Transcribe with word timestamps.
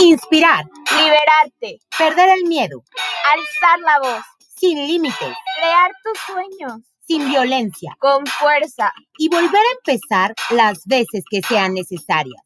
Inspirar. 0.00 0.64
Liberarte. 0.90 1.78
Perder 1.96 2.28
el 2.38 2.44
miedo. 2.44 2.82
Alzar 3.32 3.80
la 3.80 3.98
voz. 4.00 4.24
Sin 4.56 4.78
límites. 4.86 5.34
Crear 5.58 5.90
tus 6.04 6.18
sueños. 6.26 6.80
Sin 7.06 7.28
violencia. 7.28 7.94
Con 7.98 8.26
fuerza. 8.26 8.92
Y 9.18 9.28
volver 9.28 9.60
a 9.60 9.90
empezar 9.90 10.34
las 10.50 10.84
veces 10.86 11.24
que 11.30 11.42
sean 11.42 11.74
necesarias. 11.74 12.42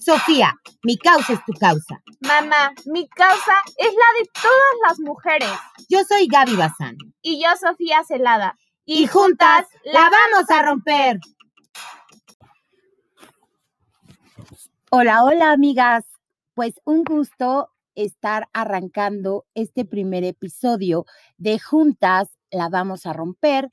Sofía, 0.00 0.54
mi 0.82 0.96
causa 0.96 1.34
es 1.34 1.44
tu 1.44 1.52
causa. 1.52 2.00
Mamá, 2.20 2.72
mi 2.86 3.06
causa 3.08 3.54
es 3.76 3.92
la 3.92 4.18
de 4.18 4.30
todas 4.32 4.88
las 4.88 4.98
mujeres. 5.00 5.50
Yo 5.90 6.02
soy 6.04 6.26
Gaby 6.26 6.56
Bazán. 6.56 6.96
Y 7.20 7.42
yo, 7.42 7.50
Sofía 7.56 8.02
Celada. 8.04 8.56
Y, 8.86 9.06
juntas 9.06 9.66
la 9.84 10.08
vamos 10.10 10.50
a 10.50 10.62
romper. 10.62 11.20
Hola, 14.90 15.22
hola 15.22 15.52
amigas. 15.52 16.04
Pues 16.60 16.78
un 16.84 17.04
gusto 17.04 17.70
estar 17.94 18.50
arrancando 18.52 19.46
este 19.54 19.86
primer 19.86 20.24
episodio 20.24 21.06
de 21.38 21.58
Juntas 21.58 22.36
la 22.50 22.68
vamos 22.68 23.06
a 23.06 23.14
romper. 23.14 23.70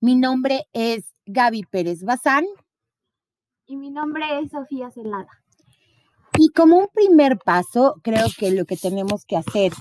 Mi 0.00 0.16
nombre 0.16 0.66
es 0.72 1.14
Gaby 1.26 1.64
Pérez 1.64 2.04
Bazán. 2.04 2.46
Y 3.66 3.76
mi 3.76 3.90
nombre 3.90 4.24
es 4.40 4.50
Sofía 4.50 4.90
Celada. 4.90 5.28
Y 6.38 6.48
como 6.54 6.78
un 6.78 6.88
primer 6.88 7.36
paso, 7.36 7.96
creo 8.02 8.28
que 8.38 8.50
lo 8.50 8.64
que 8.64 8.78
tenemos 8.78 9.26
que 9.26 9.36
hacer, 9.36 9.72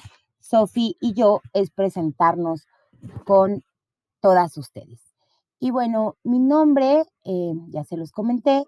Sofía 0.41 0.91
y 0.99 1.13
yo, 1.13 1.39
es 1.53 1.71
presentarnos 1.71 2.67
con 3.25 3.63
todas 4.19 4.57
ustedes. 4.57 5.15
Y 5.57 5.71
bueno, 5.71 6.17
mi 6.25 6.39
nombre, 6.39 7.05
eh, 7.23 7.53
ya 7.69 7.85
se 7.85 7.95
los 7.95 8.11
comenté, 8.11 8.65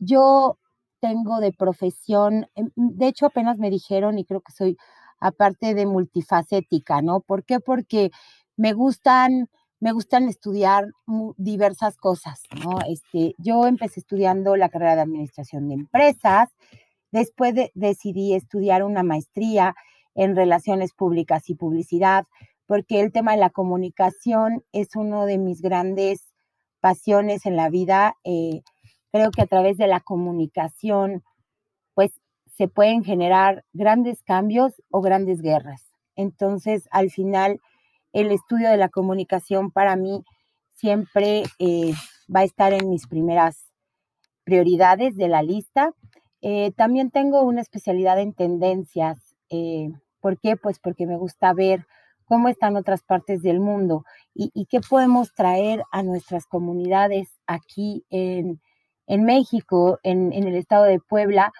yo 0.00 0.58
tengo 1.00 1.40
de 1.40 1.52
profesión, 1.52 2.46
em, 2.54 2.70
de 2.76 3.08
hecho 3.08 3.26
apenas 3.26 3.58
me 3.58 3.70
dijeron 3.70 4.18
y 4.18 4.24
creo 4.24 4.40
que 4.40 4.52
soy 4.52 4.76
aparte 5.20 5.74
de 5.74 5.86
multifacética, 5.86 7.02
¿no? 7.02 7.20
¿Por 7.20 7.44
qué? 7.44 7.60
Porque 7.60 8.10
me 8.56 8.72
gustan, 8.72 9.48
me 9.80 9.92
gustan 9.92 10.28
estudiar 10.28 10.86
diversas 11.36 11.96
cosas, 11.96 12.42
¿no? 12.64 12.78
Este, 12.88 13.34
yo 13.38 13.66
empecé 13.66 14.00
estudiando 14.00 14.56
la 14.56 14.68
carrera 14.68 14.96
de 14.96 15.02
administración 15.02 15.68
de 15.68 15.74
empresas, 15.74 16.48
después 17.12 17.54
decidí 17.74 18.34
estudiar 18.34 18.82
una 18.84 19.02
maestría 19.02 19.74
en 20.14 20.36
relaciones 20.36 20.92
públicas 20.92 21.48
y 21.50 21.54
publicidad, 21.54 22.26
porque 22.66 23.00
el 23.00 23.12
tema 23.12 23.32
de 23.32 23.38
la 23.38 23.50
comunicación 23.50 24.64
es 24.72 24.96
uno 24.96 25.26
de 25.26 25.38
mis 25.38 25.60
grandes 25.60 26.30
pasiones 26.80 27.46
en 27.46 27.56
la 27.56 27.68
vida. 27.68 28.14
Eh, 28.24 28.62
creo 29.12 29.30
que 29.30 29.42
a 29.42 29.46
través 29.46 29.76
de 29.76 29.86
la 29.86 30.00
comunicación, 30.00 31.22
pues 31.94 32.12
se 32.56 32.68
pueden 32.68 33.04
generar 33.04 33.64
grandes 33.72 34.22
cambios 34.22 34.82
o 34.90 35.00
grandes 35.00 35.40
guerras. 35.40 35.90
Entonces, 36.14 36.88
al 36.90 37.10
final, 37.10 37.60
el 38.12 38.30
estudio 38.30 38.70
de 38.70 38.76
la 38.76 38.88
comunicación 38.88 39.70
para 39.70 39.96
mí 39.96 40.24
siempre 40.74 41.44
eh, 41.58 41.92
va 42.34 42.40
a 42.40 42.44
estar 42.44 42.72
en 42.72 42.88
mis 42.88 43.06
primeras 43.06 43.70
prioridades 44.44 45.16
de 45.16 45.28
la 45.28 45.42
lista. 45.42 45.92
Eh, 46.42 46.72
también 46.76 47.10
tengo 47.10 47.42
una 47.42 47.60
especialidad 47.60 48.18
en 48.20 48.34
tendencias. 48.34 49.36
Eh, 49.48 49.90
¿Por 50.20 50.38
qué? 50.38 50.56
Pues 50.56 50.78
porque 50.78 51.06
me 51.06 51.16
gusta 51.16 51.52
ver 51.52 51.86
cómo 52.26 52.48
están 52.48 52.76
otras 52.76 53.02
partes 53.02 53.42
del 53.42 53.58
mundo 53.58 54.04
y 54.34 54.66
qué 54.66 54.80
podemos 54.80 55.32
traer 55.34 55.82
a 55.90 56.04
nuestras 56.04 56.46
comunidades 56.46 57.40
aquí 57.46 58.04
en, 58.08 58.60
en 59.10 59.24
México, 59.24 59.98
en, 60.04 60.32
el 60.32 60.54
estado 60.54 60.84
de 60.84 61.00
Puebla, 61.00 61.52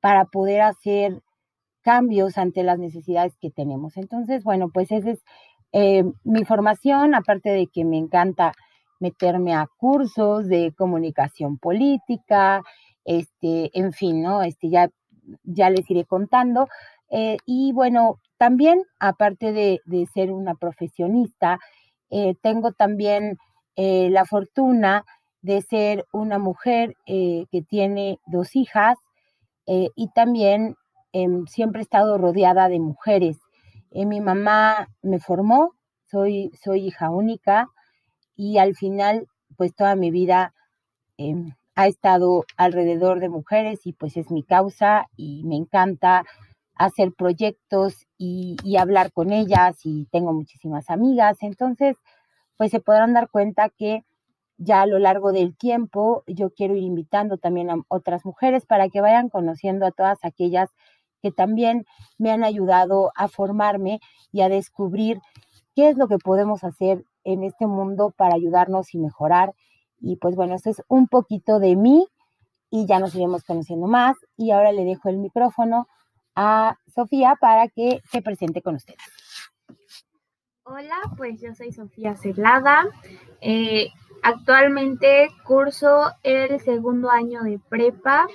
para 0.00 0.26
poder 0.26 0.60
hacer 0.60 1.22
cambios 1.80 2.36
ante 2.36 2.62
las 2.62 2.78
necesidades 2.78 3.38
que 3.40 3.50
tenemos. 3.50 3.96
Entonces, 3.96 4.44
bueno, 4.44 4.68
pues 4.68 4.92
esa 4.92 5.12
es 5.12 5.24
eh, 5.72 6.04
mi 6.24 6.44
formación, 6.44 7.14
aparte 7.14 7.48
de 7.48 7.68
que 7.68 7.86
me 7.86 7.96
encanta 7.96 8.52
meterme 8.98 9.54
a 9.54 9.66
cursos 9.78 10.46
de 10.46 10.74
comunicación 10.76 11.56
política, 11.56 12.62
este, 13.06 13.70
en 13.72 13.92
fin, 13.92 14.20
¿no? 14.20 14.42
Este, 14.42 14.68
ya, 14.68 14.90
ya 15.42 15.70
les 15.70 15.90
iré 15.90 16.04
contando. 16.04 16.68
Eh, 17.10 17.38
y 17.46 17.72
bueno, 17.72 18.16
también, 18.36 18.82
aparte 18.98 19.52
de, 19.52 19.80
ser 20.12 20.32
una 20.32 20.54
profesionista, 20.54 21.58
eh, 22.10 22.34
tengo 22.42 22.72
también 22.72 23.38
la 23.76 24.26
fortuna 24.26 25.06
de 25.42 25.62
ser 25.62 26.06
una 26.12 26.38
mujer 26.38 26.96
eh, 27.06 27.46
que 27.50 27.62
tiene 27.62 28.18
dos 28.26 28.56
hijas 28.56 28.98
eh, 29.66 29.88
y 29.94 30.08
también 30.08 30.76
em, 31.12 31.46
siempre 31.46 31.80
he 31.80 31.82
estado 31.82 32.18
rodeada 32.18 32.68
de 32.68 32.80
mujeres. 32.80 33.38
Eh, 33.90 34.06
mi 34.06 34.20
mamá 34.20 34.88
me 35.02 35.18
formó, 35.18 35.72
soy, 36.10 36.50
soy 36.62 36.86
hija 36.86 37.10
única 37.10 37.68
y 38.36 38.58
al 38.58 38.74
final 38.74 39.28
pues 39.56 39.74
toda 39.74 39.96
mi 39.96 40.10
vida 40.10 40.54
em, 41.18 41.54
ha 41.74 41.86
estado 41.86 42.44
alrededor 42.56 43.20
de 43.20 43.28
mujeres 43.28 43.86
y 43.86 43.92
pues 43.92 44.16
es 44.16 44.30
mi 44.30 44.42
causa 44.42 45.06
y 45.16 45.44
me 45.44 45.56
encanta 45.56 46.24
hacer 46.74 47.12
proyectos 47.12 48.06
y, 48.18 48.56
y 48.64 48.76
hablar 48.76 49.12
con 49.12 49.32
ellas 49.32 49.78
y 49.84 50.06
tengo 50.06 50.32
muchísimas 50.32 50.90
amigas. 50.90 51.38
Entonces, 51.42 51.96
pues 52.56 52.70
se 52.70 52.80
podrán 52.80 53.14
dar 53.14 53.28
cuenta 53.30 53.68
que 53.70 54.04
ya 54.60 54.82
a 54.82 54.86
lo 54.86 54.98
largo 54.98 55.32
del 55.32 55.56
tiempo 55.56 56.22
yo 56.26 56.50
quiero 56.50 56.76
ir 56.76 56.82
invitando 56.82 57.38
también 57.38 57.70
a 57.70 57.76
otras 57.88 58.26
mujeres 58.26 58.66
para 58.66 58.90
que 58.90 59.00
vayan 59.00 59.30
conociendo 59.30 59.86
a 59.86 59.90
todas 59.90 60.18
aquellas 60.22 60.68
que 61.22 61.32
también 61.32 61.86
me 62.18 62.30
han 62.30 62.44
ayudado 62.44 63.10
a 63.16 63.28
formarme 63.28 64.00
y 64.32 64.42
a 64.42 64.50
descubrir 64.50 65.20
qué 65.74 65.88
es 65.88 65.96
lo 65.96 66.08
que 66.08 66.18
podemos 66.18 66.62
hacer 66.62 67.04
en 67.24 67.42
este 67.42 67.66
mundo 67.66 68.12
para 68.16 68.34
ayudarnos 68.34 68.94
y 68.94 68.98
mejorar. 68.98 69.54
Y 69.98 70.16
pues 70.16 70.36
bueno, 70.36 70.54
esto 70.54 70.70
es 70.70 70.82
un 70.88 71.08
poquito 71.08 71.58
de 71.58 71.76
mí 71.76 72.06
y 72.70 72.86
ya 72.86 72.98
nos 72.98 73.14
iremos 73.14 73.44
conociendo 73.44 73.86
más. 73.86 74.16
Y 74.36 74.50
ahora 74.50 74.72
le 74.72 74.84
dejo 74.84 75.08
el 75.08 75.18
micrófono 75.18 75.88
a 76.34 76.76
Sofía 76.94 77.36
para 77.40 77.68
que 77.68 78.00
se 78.10 78.22
presente 78.22 78.62
con 78.62 78.76
ustedes. 78.76 79.19
Hola, 80.72 81.00
pues 81.16 81.40
yo 81.40 81.52
soy 81.52 81.72
Sofía 81.72 82.14
Celada. 82.14 82.88
Eh, 83.40 83.88
Actualmente 84.22 85.28
curso 85.44 86.12
el 86.22 86.60
segundo 86.60 87.10
año 87.10 87.42
de 87.42 87.58
prepa. 87.58 88.28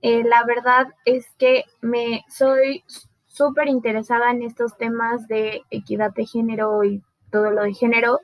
Eh, 0.00 0.22
la 0.24 0.44
verdad 0.44 0.94
es 1.04 1.26
que 1.38 1.64
me 1.80 2.24
soy 2.28 2.84
súper 3.26 3.68
interesada 3.68 4.30
en 4.30 4.42
estos 4.42 4.76
temas 4.76 5.26
de 5.26 5.62
equidad 5.70 6.14
de 6.14 6.24
género 6.24 6.84
y 6.84 7.02
todo 7.30 7.50
lo 7.50 7.64
de 7.64 7.74
género. 7.74 8.20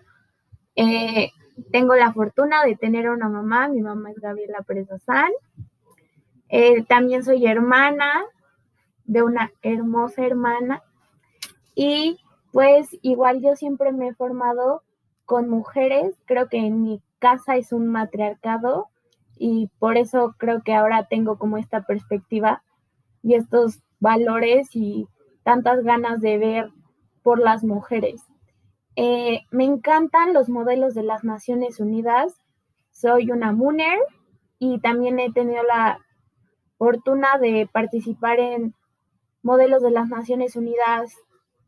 Eh, 0.77 1.31
tengo 1.73 1.97
la 1.97 2.13
fortuna 2.13 2.65
de 2.65 2.77
tener 2.77 3.09
una 3.11 3.29
mamá, 3.29 3.69
mi 3.69 3.81
mamá 3.83 4.11
es 4.11 4.21
Gabriela 4.21 4.63
Pérez 4.67 4.89
eh, 6.49 6.85
también 6.85 7.25
soy 7.25 7.47
hermana 7.47 8.25
de 9.05 9.23
una 9.23 9.51
hermosa 9.63 10.25
hermana 10.25 10.83
y 11.75 12.21
pues 12.55 12.87
igual 13.03 13.43
yo 13.43 13.57
siempre 13.57 13.91
me 13.91 14.07
he 14.07 14.15
formado 14.15 14.85
con 15.25 15.49
mujeres. 15.49 16.15
Creo 16.25 16.49
que 16.49 16.59
en 16.59 16.83
mi 16.83 17.03
casa 17.19 17.57
es 17.57 17.73
un 17.73 17.89
matriarcado 17.89 18.91
y 19.37 19.73
por 19.81 19.97
eso 19.97 20.37
creo 20.39 20.63
que 20.63 20.73
ahora 20.73 21.09
tengo 21.11 21.37
como 21.37 21.59
esta 21.59 21.83
perspectiva 21.83 22.63
y 23.25 23.35
estos 23.35 23.81
valores 23.99 24.69
y 24.73 25.09
tantas 25.43 25.83
ganas 25.83 26.21
de 26.21 26.39
ver 26.39 26.71
por 27.25 27.41
las 27.41 27.65
mujeres. 27.65 28.23
Eh, 28.95 29.41
me 29.51 29.65
encantan 29.65 30.33
los 30.33 30.49
modelos 30.49 30.95
de 30.95 31.03
las 31.03 31.25
Naciones 31.25 31.81
Unidas. 31.81 32.37
Soy 32.93 33.33
una 33.33 33.51
Mooner 33.51 33.99
y 34.61 34.79
también 34.79 35.19
he 35.19 35.33
tenido 35.33 35.65
la 35.65 35.99
fortuna 36.79 37.37
de 37.37 37.69
participar 37.73 38.39
en 38.39 38.77
modelos 39.43 39.83
de 39.83 39.91
las 39.91 40.09
Naciones 40.09 40.55
Unidas 40.55 41.17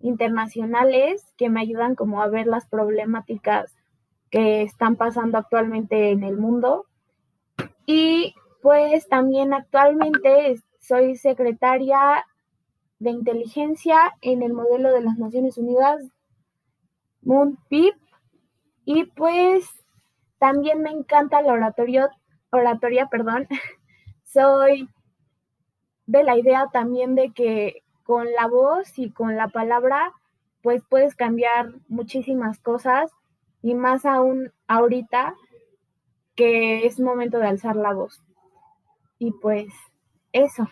internacionales 0.00 1.24
que 1.36 1.48
me 1.48 1.60
ayudan 1.60 1.94
como 1.94 2.22
a 2.22 2.28
ver 2.28 2.46
las 2.46 2.66
problemáticas 2.66 3.74
que 4.30 4.62
están 4.62 4.96
pasando 4.96 5.38
actualmente 5.38 6.10
en 6.10 6.22
el 6.22 6.36
mundo. 6.36 6.86
Y 7.86 8.34
pues 8.62 9.08
también 9.08 9.54
actualmente 9.54 10.60
soy 10.80 11.16
secretaria 11.16 12.24
de 12.98 13.10
inteligencia 13.10 14.14
en 14.20 14.42
el 14.42 14.52
modelo 14.52 14.92
de 14.92 15.02
las 15.02 15.18
Naciones 15.18 15.58
Unidas, 15.58 16.02
MUNPIP, 17.22 17.94
y 18.84 19.04
pues 19.04 19.68
también 20.38 20.80
me 20.82 20.90
encanta 20.90 21.42
la 21.42 21.52
oratorio, 21.52 22.08
oratoria, 22.50 23.06
perdón. 23.06 23.48
Soy 24.24 24.88
de 26.06 26.22
la 26.22 26.36
idea 26.36 26.68
también 26.72 27.14
de 27.14 27.32
que 27.32 27.82
con 28.06 28.32
la 28.32 28.46
voz 28.46 28.98
y 28.98 29.10
con 29.10 29.36
la 29.36 29.48
palabra, 29.48 30.12
pues 30.62 30.82
puedes 30.88 31.16
cambiar 31.16 31.74
muchísimas 31.88 32.60
cosas 32.60 33.10
y 33.62 33.74
más 33.74 34.06
aún 34.06 34.52
ahorita 34.68 35.34
que 36.36 36.86
es 36.86 37.00
momento 37.00 37.38
de 37.38 37.48
alzar 37.48 37.74
la 37.74 37.92
voz. 37.92 38.22
Y 39.18 39.32
pues 39.32 39.72
eso. 40.32 40.68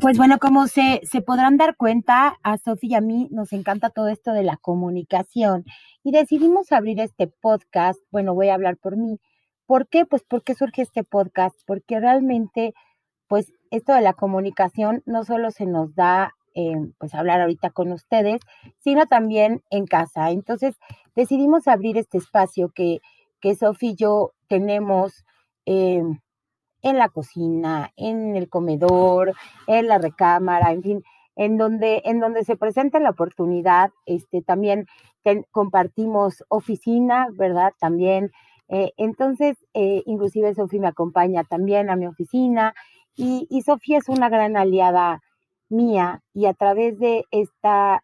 Pues 0.00 0.16
bueno, 0.16 0.38
como 0.38 0.68
se, 0.68 1.00
se 1.02 1.20
podrán 1.20 1.56
dar 1.56 1.76
cuenta, 1.76 2.38
a 2.42 2.56
Sofía 2.56 2.90
y 2.90 2.94
a 2.94 3.00
mí 3.00 3.28
nos 3.30 3.52
encanta 3.52 3.90
todo 3.90 4.08
esto 4.08 4.32
de 4.32 4.44
la 4.44 4.56
comunicación 4.56 5.64
y 6.02 6.12
decidimos 6.12 6.72
abrir 6.72 7.00
este 7.00 7.26
podcast. 7.26 8.00
Bueno, 8.10 8.34
voy 8.34 8.48
a 8.48 8.54
hablar 8.54 8.76
por 8.76 8.96
mí. 8.96 9.20
¿Por 9.66 9.88
qué? 9.88 10.06
Pues 10.06 10.22
porque 10.26 10.54
surge 10.54 10.82
este 10.82 11.04
podcast, 11.04 11.58
porque 11.66 12.00
realmente, 12.00 12.72
pues 13.26 13.52
esto 13.70 13.94
de 13.94 14.00
la 14.00 14.12
comunicación 14.12 15.02
no 15.06 15.24
solo 15.24 15.50
se 15.50 15.66
nos 15.66 15.94
da, 15.94 16.34
eh, 16.54 16.74
pues 16.98 17.14
hablar 17.14 17.40
ahorita 17.40 17.70
con 17.70 17.92
ustedes, 17.92 18.40
sino 18.78 19.06
también 19.06 19.62
en 19.70 19.86
casa. 19.86 20.30
Entonces, 20.30 20.76
decidimos 21.14 21.68
abrir 21.68 21.96
este 21.96 22.18
espacio 22.18 22.70
que, 22.70 22.98
que 23.40 23.54
Sofía 23.54 23.90
y 23.90 23.94
yo 23.94 24.32
tenemos. 24.48 25.24
Eh, 25.66 26.02
en 26.82 26.96
la 26.96 27.10
cocina, 27.10 27.92
en 27.98 28.36
el 28.36 28.48
comedor, 28.48 29.34
en 29.66 29.86
la 29.86 29.98
recámara, 29.98 30.72
en 30.72 30.82
fin, 30.82 31.02
en 31.36 31.58
donde, 31.58 32.00
en 32.06 32.20
donde 32.20 32.42
se 32.42 32.56
presenta 32.56 32.98
la 33.00 33.10
oportunidad, 33.10 33.90
este, 34.06 34.40
también 34.40 34.86
compartimos 35.50 36.42
oficina, 36.48 37.28
¿verdad? 37.34 37.74
También. 37.78 38.30
Eh, 38.68 38.92
entonces, 38.96 39.58
inclusive 39.74 40.54
Sofía 40.54 40.80
me 40.80 40.88
acompaña 40.88 41.44
también 41.44 41.90
a 41.90 41.96
mi 41.96 42.06
oficina 42.06 42.72
y, 43.16 43.62
Sofía 43.62 43.98
es 43.98 44.08
una 44.08 44.28
gran 44.28 44.56
aliada 44.56 45.20
mía 45.68 46.22
y 46.32 46.46
a 46.46 46.54
través 46.54 46.98
de 46.98 47.24
esta, 47.30 48.02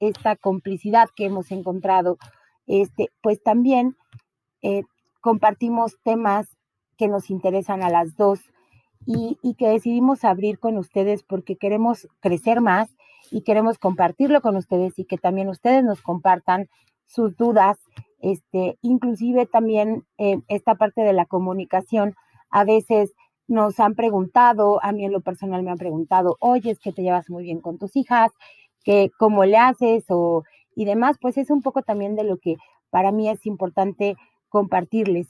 esta 0.00 0.36
complicidad 0.36 1.08
que 1.14 1.26
hemos 1.26 1.50
encontrado, 1.50 2.18
este, 2.66 3.10
pues 3.20 3.42
también 3.42 3.96
eh, 4.62 4.82
compartimos 5.20 5.96
temas 6.02 6.56
que 6.96 7.08
nos 7.08 7.30
interesan 7.30 7.82
a 7.82 7.90
las 7.90 8.16
dos 8.16 8.40
y, 9.06 9.54
que 9.56 9.68
decidimos 9.68 10.24
abrir 10.24 10.58
con 10.58 10.76
ustedes 10.78 11.22
porque 11.22 11.56
queremos 11.56 12.08
crecer 12.20 12.60
más 12.60 12.90
y 13.30 13.42
queremos 13.42 13.78
compartirlo 13.78 14.40
con 14.40 14.56
ustedes 14.56 14.98
y 14.98 15.04
que 15.04 15.16
también 15.16 15.48
ustedes 15.48 15.84
nos 15.84 16.02
compartan 16.02 16.68
sus 17.06 17.36
dudas, 17.36 17.78
este, 18.20 18.78
inclusive 18.82 19.46
también 19.46 20.04
eh, 20.18 20.40
esta 20.48 20.74
parte 20.74 21.02
de 21.02 21.12
la 21.12 21.26
comunicación. 21.26 22.14
A 22.50 22.64
veces 22.64 23.12
nos 23.48 23.78
han 23.80 23.94
preguntado, 23.94 24.82
a 24.82 24.92
mí 24.92 25.04
en 25.04 25.12
lo 25.12 25.20
personal 25.20 25.62
me 25.62 25.70
han 25.70 25.78
preguntado, 25.78 26.36
oye, 26.40 26.70
es 26.70 26.78
que 26.78 26.92
te 26.92 27.02
llevas 27.02 27.30
muy 27.30 27.44
bien 27.44 27.60
con 27.60 27.78
tus 27.78 27.96
hijas, 27.96 28.32
que 28.84 29.10
cómo 29.18 29.44
le 29.44 29.56
haces 29.56 30.04
o 30.08 30.44
y 30.74 30.84
demás, 30.84 31.16
pues 31.20 31.38
es 31.38 31.50
un 31.50 31.62
poco 31.62 31.82
también 31.82 32.16
de 32.16 32.24
lo 32.24 32.36
que 32.36 32.56
para 32.90 33.10
mí 33.10 33.30
es 33.30 33.46
importante 33.46 34.16
compartirles 34.48 35.28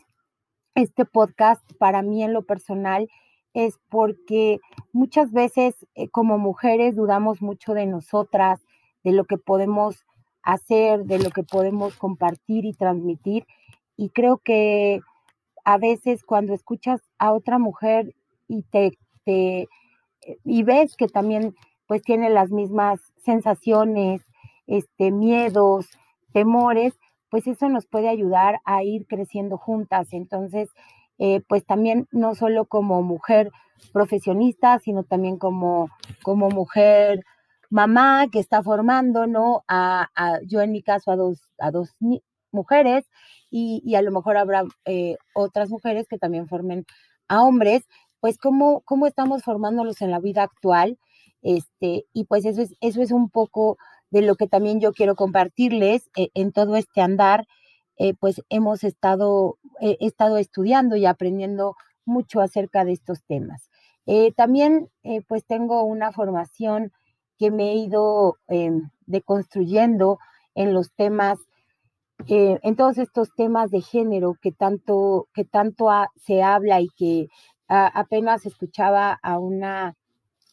este 0.77 1.07
podcast 1.07 1.63
para 1.79 2.03
mí 2.03 2.23
en 2.23 2.33
lo 2.33 2.43
personal 2.43 3.09
es 3.55 3.81
porque 3.89 4.61
muchas 4.93 5.33
veces 5.33 5.75
eh, 5.95 6.09
como 6.09 6.39
mujeres 6.39 6.95
dudamos 6.95 7.41
mucho 7.41 7.73
de 7.73 7.87
nosotras, 7.87 8.61
de 9.03 9.13
lo 9.13 9.25
que 9.25 9.39
podemos 9.39 10.05
hacer, 10.43 11.05
de 11.07 11.19
lo 11.19 11.31
que 11.31 11.43
podemos 11.43 11.97
compartir 11.97 12.67
y 12.67 12.75
transmitir. 12.75 13.47
Y 13.97 14.11
creo 14.11 14.37
que 14.37 15.01
a 15.67 15.79
veces 15.79 16.23
cuando 16.25 16.55
escuchas 16.55 17.03
a 17.19 17.33
otra 17.33 17.59
mujer 17.59 18.15
y 18.47 18.63
te, 18.63 18.97
te 19.25 19.63
eh, 20.23 20.39
y 20.45 20.63
ves 20.63 20.97
que 20.97 21.09
también 21.09 21.57
pues 21.89 22.03
tiene 22.03 22.31
las 22.31 22.53
mismas 22.53 23.01
sensaciones, 23.25 24.23
este, 24.69 25.11
miedos, 25.11 25.87
temores, 26.33 26.95
pues 27.31 27.49
eso 27.49 27.69
nos 27.69 27.85
puede 27.87 28.09
ayudar 28.09 28.61
a 28.65 28.85
ir 28.85 29.07
creciendo 29.09 29.59
juntas. 29.59 30.13
Entonces, 30.13 30.71
eh, 31.19 31.43
pues 31.49 31.67
también 31.67 32.07
no 32.13 32.37
solo 32.37 32.67
como 32.67 33.03
mujer 33.03 33.51
profesionista, 33.93 34.79
sino 34.79 35.03
también 35.03 35.37
como, 35.37 35.91
como 36.23 36.49
mujer 36.49 37.25
mamá 37.71 38.29
que 38.31 38.39
está 38.39 38.63
formando, 38.63 39.27
¿no? 39.27 39.65
A, 39.67 40.09
yo 40.47 40.61
en 40.61 40.71
mi 40.71 40.83
caso 40.83 41.11
a 41.11 41.17
dos, 41.17 41.41
a 41.59 41.73
dos 41.73 41.97
mujeres 42.53 43.05
y, 43.50 43.94
a 43.94 44.02
lo 44.02 44.10
mejor 44.10 44.37
habrá 44.37 44.64
eh, 44.84 45.16
otras 45.34 45.70
mujeres 45.70 46.06
que 46.08 46.19
también 46.19 46.48
formen 46.48 46.84
a 47.28 47.43
hombres, 47.43 47.84
pues 48.20 48.38
cómo, 48.38 48.82
cómo 48.82 49.06
estamos 49.06 49.43
formándolos 49.43 50.02
en 50.02 50.10
la 50.10 50.20
vida 50.20 50.43
actual. 50.43 50.98
Este, 51.43 52.06
y 52.12 52.25
pues 52.25 52.44
eso 52.44 52.62
es, 52.62 52.75
eso 52.81 53.02
es 53.02 53.12
un 53.12 53.31
poco 53.31 53.78
de 54.10 54.22
lo 54.22 54.37
que 54.37 54.48
también 54.48 54.81
yo 54.81 54.93
quiero 54.93 55.14
compartirles 55.14 56.10
eh, 56.16 56.28
en 56.34 56.52
todo 56.52 56.76
este 56.76 57.00
andar, 57.00 57.46
eh, 57.98 58.14
pues 58.14 58.43
hemos 58.50 58.84
estado, 58.84 59.58
estado 59.81 60.38
estudiando 60.38 60.96
y 60.96 61.06
aprendiendo 61.06 61.76
mucho 62.04 62.40
acerca 62.40 62.84
de 62.84 62.93
estos 62.93 63.22
temas. 63.25 63.70
también 64.37 64.88
pues 65.28 65.44
tengo 65.44 65.82
una 65.82 66.12
formación 66.12 66.93
que 67.38 67.50
me 67.50 67.72
he 67.72 67.75
ido 67.75 68.37
em, 68.48 68.90
deconstruyendo 69.06 70.19
en 70.54 70.72
los 70.72 70.93
temas, 70.93 71.38
en 72.29 72.77
todos 72.77 72.99
estos 72.99 73.35
temas 73.37 73.71
de 73.71 73.81
género 73.83 74.35
que 74.41 74.53
tanto, 74.53 75.29
que 75.35 75.45
tanto 75.45 75.89
se 76.17 76.43
habla 76.43 76.81
y 76.81 76.89
que 76.97 77.29
apenas 77.69 78.47
escuchaba 78.47 79.19
a 79.23 79.39
una, 79.39 79.95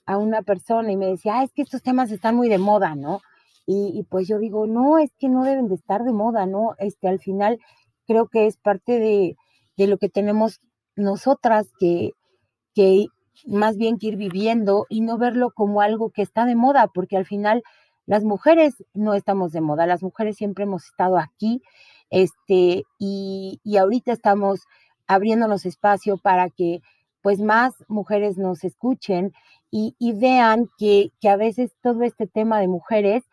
a 0.05 0.17
una 0.17 0.41
persona 0.41 0.91
y 0.91 0.97
me 0.97 1.07
decía, 1.07 1.39
ah, 1.39 1.43
es 1.43 1.51
que 1.53 1.61
estos 1.61 1.81
temas 1.81 2.11
están 2.11 2.35
muy 2.35 2.49
de 2.49 2.57
moda, 2.57 2.95
¿no? 2.95 3.21
Y, 3.65 4.05
pues 4.09 4.27
yo 4.27 4.39
digo, 4.39 4.67
no, 4.67 4.97
es 4.97 5.11
que 5.17 5.29
no 5.29 5.45
deben 5.45 5.69
de 5.69 5.75
estar 5.75 6.03
de 6.03 6.11
moda, 6.11 6.45
¿no? 6.45 6.75
Este, 6.79 7.07
al 7.07 7.19
final 7.19 7.59
creo 8.05 8.27
que 8.27 8.45
es 8.45 8.57
parte 8.57 8.99
de, 8.99 9.37
de 9.77 9.87
lo 9.87 9.97
que 9.97 10.09
tenemos 10.09 10.59
nosotras 10.97 11.67
que, 11.79 12.11
que 12.75 13.05
más 13.47 13.77
bien 13.77 13.97
que 13.97 14.07
ir 14.07 14.17
viviendo 14.17 14.85
y 14.89 14.99
no 14.99 15.17
verlo 15.17 15.51
como 15.51 15.79
algo 15.79 16.09
que 16.09 16.21
está 16.21 16.45
de 16.45 16.55
moda, 16.55 16.87
porque 16.93 17.15
al 17.15 17.25
final 17.25 17.63
las 18.05 18.23
mujeres 18.23 18.83
no 18.93 19.13
estamos 19.13 19.51
de 19.51 19.61
moda, 19.61 19.85
las 19.85 20.03
mujeres 20.03 20.37
siempre 20.37 20.63
hemos 20.63 20.85
estado 20.85 21.17
aquí, 21.17 21.61
este, 22.09 22.83
y, 22.99 23.59
y 23.63 23.77
ahorita 23.77 24.11
estamos 24.11 24.61
abriéndonos 25.07 25.65
espacio 25.65 26.17
para 26.17 26.49
que 26.49 26.81
pues 27.21 27.39
más 27.39 27.73
mujeres 27.87 28.37
nos 28.37 28.63
escuchen 28.63 29.33
y, 29.71 29.95
y 29.97 30.13
vean 30.13 30.69
que, 30.77 31.11
que, 31.21 31.29
a 31.29 31.37
veces 31.37 31.71
todo 31.81 32.03
este 32.03 32.27
tema 32.27 32.59
de 32.59 32.67
mujeres 32.67 33.23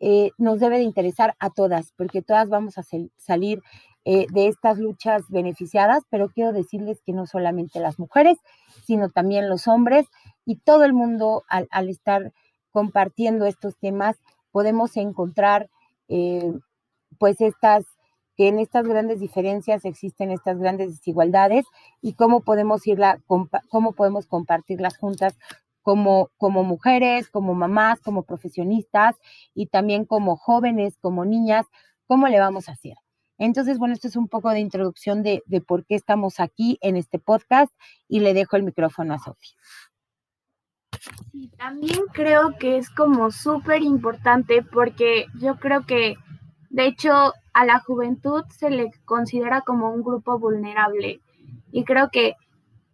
eh, 0.00 0.30
nos 0.36 0.60
debe 0.60 0.78
de 0.78 0.82
interesar 0.82 1.36
a 1.38 1.50
todas, 1.50 1.92
porque 1.96 2.20
todas 2.20 2.48
vamos 2.50 2.76
a 2.76 2.82
salir 3.16 3.62
eh, 4.04 4.26
de 4.30 4.48
estas 4.48 4.78
luchas 4.78 5.22
beneficiadas, 5.28 6.04
pero 6.10 6.28
quiero 6.28 6.52
decirles 6.52 7.00
que 7.04 7.12
no 7.12 7.26
solamente 7.26 7.80
las 7.80 7.98
mujeres, 7.98 8.38
sino 8.84 9.08
también 9.08 9.48
los 9.48 9.66
hombres 9.66 10.06
y 10.44 10.56
todo 10.56 10.84
el 10.84 10.92
mundo 10.92 11.44
al, 11.48 11.88
estar 11.88 12.32
compartiendo 12.76 13.46
estos 13.46 13.74
temas, 13.78 14.18
podemos 14.50 14.98
encontrar 14.98 15.70
eh, 16.08 16.52
pues 17.18 17.40
estas 17.40 17.86
que 18.36 18.48
en 18.48 18.58
estas 18.58 18.86
grandes 18.86 19.18
diferencias 19.18 19.86
existen 19.86 20.30
estas 20.30 20.58
grandes 20.58 20.90
desigualdades 20.90 21.64
y 22.02 22.12
cómo 22.12 22.42
podemos 22.42 22.86
irla, 22.86 23.18
cómo 23.26 23.92
podemos 23.92 24.26
compartirlas 24.26 24.98
juntas 24.98 25.38
como, 25.80 26.28
como 26.36 26.64
mujeres, 26.64 27.30
como 27.30 27.54
mamás, 27.54 28.02
como 28.02 28.24
profesionistas 28.24 29.16
y 29.54 29.68
también 29.68 30.04
como 30.04 30.36
jóvenes, 30.36 30.98
como 31.00 31.24
niñas, 31.24 31.64
¿cómo 32.06 32.28
le 32.28 32.40
vamos 32.40 32.68
a 32.68 32.72
hacer? 32.72 32.98
Entonces, 33.38 33.78
bueno, 33.78 33.94
esto 33.94 34.08
es 34.08 34.16
un 34.16 34.28
poco 34.28 34.50
de 34.50 34.60
introducción 34.60 35.22
de, 35.22 35.42
de 35.46 35.62
por 35.62 35.86
qué 35.86 35.94
estamos 35.94 36.40
aquí 36.40 36.76
en 36.82 36.96
este 36.96 37.18
podcast 37.18 37.72
y 38.06 38.20
le 38.20 38.34
dejo 38.34 38.56
el 38.56 38.64
micrófono 38.64 39.14
a 39.14 39.18
Sofía. 39.18 39.56
Sí, 41.32 41.50
también 41.56 42.00
creo 42.12 42.56
que 42.58 42.78
es 42.78 42.90
como 42.90 43.30
súper 43.30 43.82
importante 43.82 44.62
porque 44.62 45.26
yo 45.40 45.56
creo 45.56 45.84
que, 45.86 46.16
de 46.70 46.86
hecho, 46.86 47.32
a 47.52 47.64
la 47.64 47.80
juventud 47.80 48.44
se 48.50 48.70
le 48.70 48.90
considera 49.04 49.62
como 49.62 49.90
un 49.90 50.02
grupo 50.02 50.38
vulnerable. 50.38 51.20
Y 51.72 51.84
creo 51.84 52.10
que 52.10 52.34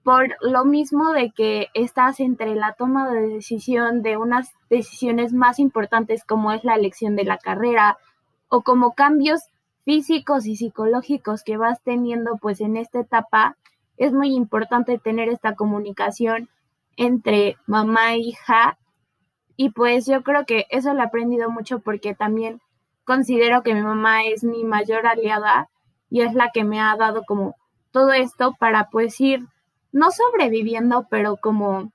por 0.02 0.28
lo 0.40 0.64
mismo 0.64 1.12
de 1.12 1.30
que 1.30 1.68
estás 1.74 2.20
entre 2.20 2.54
la 2.54 2.74
toma 2.74 3.10
de 3.10 3.28
decisión 3.28 4.02
de 4.02 4.16
unas 4.16 4.52
decisiones 4.68 5.32
más 5.32 5.58
importantes 5.58 6.24
como 6.24 6.52
es 6.52 6.64
la 6.64 6.74
elección 6.74 7.14
de 7.14 7.24
la 7.24 7.38
carrera 7.38 7.98
o 8.48 8.62
como 8.62 8.94
cambios 8.94 9.42
físicos 9.84 10.46
y 10.46 10.56
psicológicos 10.56 11.42
que 11.44 11.56
vas 11.56 11.80
teniendo 11.82 12.36
pues 12.36 12.60
en 12.60 12.76
esta 12.76 13.00
etapa, 13.00 13.56
es 13.96 14.12
muy 14.12 14.34
importante 14.34 14.98
tener 14.98 15.28
esta 15.28 15.54
comunicación 15.54 16.48
entre 16.96 17.56
mamá 17.66 18.14
e 18.14 18.18
hija 18.18 18.78
y 19.56 19.70
pues 19.70 20.06
yo 20.06 20.22
creo 20.22 20.44
que 20.46 20.66
eso 20.70 20.92
lo 20.94 21.00
he 21.00 21.04
aprendido 21.04 21.50
mucho 21.50 21.80
porque 21.80 22.14
también 22.14 22.60
considero 23.04 23.62
que 23.62 23.74
mi 23.74 23.82
mamá 23.82 24.24
es 24.24 24.44
mi 24.44 24.64
mayor 24.64 25.06
aliada 25.06 25.68
y 26.10 26.22
es 26.22 26.34
la 26.34 26.50
que 26.52 26.64
me 26.64 26.80
ha 26.80 26.96
dado 26.96 27.22
como 27.24 27.56
todo 27.90 28.12
esto 28.12 28.54
para 28.58 28.88
pues 28.90 29.20
ir 29.20 29.46
no 29.92 30.10
sobreviviendo, 30.10 31.06
pero 31.10 31.36
como 31.36 31.92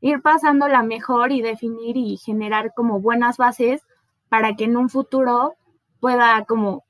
ir 0.00 0.20
pasándola 0.22 0.82
mejor 0.82 1.32
y 1.32 1.42
definir 1.42 1.96
y 1.96 2.16
generar 2.16 2.72
como 2.74 3.00
buenas 3.00 3.36
bases 3.36 3.82
para 4.28 4.56
que 4.56 4.64
en 4.64 4.76
un 4.76 4.88
futuro 4.88 5.54
pueda 6.00 6.44
como 6.44 6.84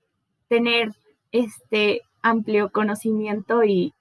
tener 0.49 0.93
este 1.33 2.03
amplio 2.23 2.71
conocimiento 2.73 3.65
y, 3.65 3.95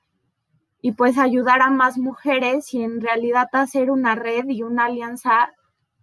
y 0.82 0.94
pues 0.94 1.18
ayudar 1.18 1.62
a 1.62 1.70
más 1.70 1.98
mujeres 1.98 2.74
y 2.74 2.84
en 2.84 3.02
realidad 3.02 3.50
hacer 3.52 3.92
una 3.92 4.16
red 4.16 4.46
y 4.48 4.64
una 4.64 4.86
alianza 4.86 5.52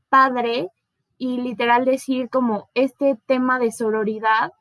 padre 0.08 0.70
y 1.18 1.38
literal 1.38 1.84
decir 1.84 2.28
como 2.28 2.68
este 2.74 3.18
tema 3.26 3.58
de 3.58 3.72
sororidad 3.72 4.52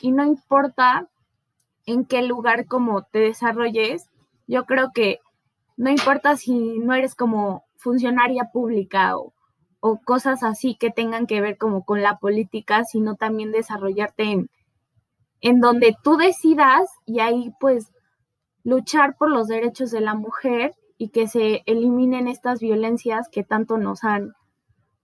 y 0.00 0.12
no 0.12 0.24
importa 0.24 1.08
en 1.84 2.04
qué 2.04 2.22
lugar 2.22 2.66
como 2.66 3.02
te 3.02 3.20
desarrolles, 3.20 4.08
yo 4.46 4.66
creo 4.66 4.92
que 4.92 5.20
no 5.76 5.90
importa 5.90 6.36
si 6.36 6.78
no 6.78 6.94
eres 6.94 7.14
como 7.14 7.64
funcionaria 7.76 8.50
pública 8.52 9.16
o, 9.16 9.32
o 9.80 9.98
cosas 9.98 10.42
así 10.42 10.76
que 10.76 10.90
tengan 10.90 11.26
que 11.26 11.40
ver 11.40 11.58
como 11.58 11.84
con 11.84 12.02
la 12.02 12.18
política, 12.18 12.84
sino 12.84 13.16
también 13.16 13.52
desarrollarte 13.52 14.24
en, 14.24 14.50
en 15.40 15.60
donde 15.60 15.94
tú 16.02 16.16
decidas 16.16 16.88
y 17.04 17.20
ahí 17.20 17.52
pues 17.60 17.92
luchar 18.66 19.16
por 19.16 19.30
los 19.30 19.46
derechos 19.46 19.92
de 19.92 20.00
la 20.00 20.14
mujer 20.14 20.74
y 20.98 21.10
que 21.10 21.28
se 21.28 21.62
eliminen 21.66 22.26
estas 22.26 22.58
violencias 22.58 23.28
que 23.28 23.44
tanto 23.44 23.78
nos 23.78 24.02
han, 24.02 24.34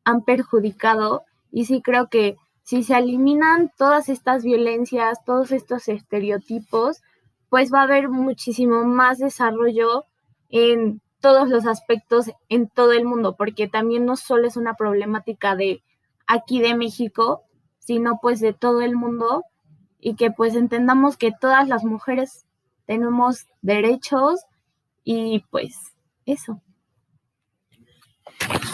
han 0.02 0.24
perjudicado. 0.24 1.22
Y 1.52 1.66
sí 1.66 1.80
creo 1.80 2.08
que 2.08 2.36
si 2.64 2.82
se 2.82 2.98
eliminan 2.98 3.70
todas 3.78 4.08
estas 4.08 4.42
violencias, 4.42 5.24
todos 5.24 5.52
estos 5.52 5.86
estereotipos, 5.86 7.02
pues 7.50 7.72
va 7.72 7.82
a 7.82 7.84
haber 7.84 8.08
muchísimo 8.08 8.84
más 8.84 9.18
desarrollo 9.18 10.06
en 10.48 11.00
todos 11.20 11.48
los 11.48 11.64
aspectos 11.64 12.32
en 12.48 12.68
todo 12.68 12.90
el 12.90 13.04
mundo, 13.04 13.36
porque 13.36 13.68
también 13.68 14.04
no 14.06 14.16
solo 14.16 14.48
es 14.48 14.56
una 14.56 14.74
problemática 14.74 15.54
de 15.54 15.84
aquí 16.26 16.60
de 16.60 16.74
México, 16.74 17.44
sino 17.78 18.18
pues 18.20 18.40
de 18.40 18.54
todo 18.54 18.80
el 18.80 18.96
mundo 18.96 19.44
y 20.00 20.16
que 20.16 20.32
pues 20.32 20.56
entendamos 20.56 21.16
que 21.16 21.30
todas 21.30 21.68
las 21.68 21.84
mujeres 21.84 22.44
tenemos 22.86 23.46
derechos 23.60 24.40
y 25.04 25.44
pues 25.50 25.76
eso. 26.26 26.60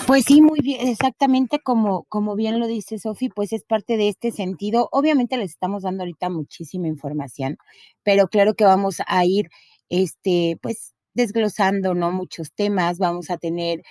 Pues 0.07 0.25
sí, 0.25 0.41
muy 0.41 0.61
bien, 0.61 0.89
exactamente 0.89 1.59
como, 1.59 2.05
como 2.05 2.35
bien 2.35 2.59
lo 2.59 2.67
dice 2.67 2.99
Sofi, 2.99 3.29
pues 3.29 3.53
es 3.53 3.65
parte 3.65 3.97
de 3.99 4.09
este 4.09 4.31
sentido. 4.33 4.89
Obviamente 4.91 5.37
les 5.37 5.51
estamos 5.51 5.83
dando 5.83 6.03
ahorita 6.03 6.31
muchísima 6.31 6.89
información, 6.89 7.59
pero 8.03 8.29
claro 8.29 8.55
que 8.55 8.65
vamos 8.65 9.03
a 9.07 9.25
ir, 9.27 9.51
este, 9.91 10.59
pues 10.63 10.95
desglosando, 11.13 11.95
¿no? 11.95 12.11
Muchos 12.11 12.53
temas, 12.55 12.99
vamos 12.99 13.31
a 13.31 13.37
tener 13.37 13.83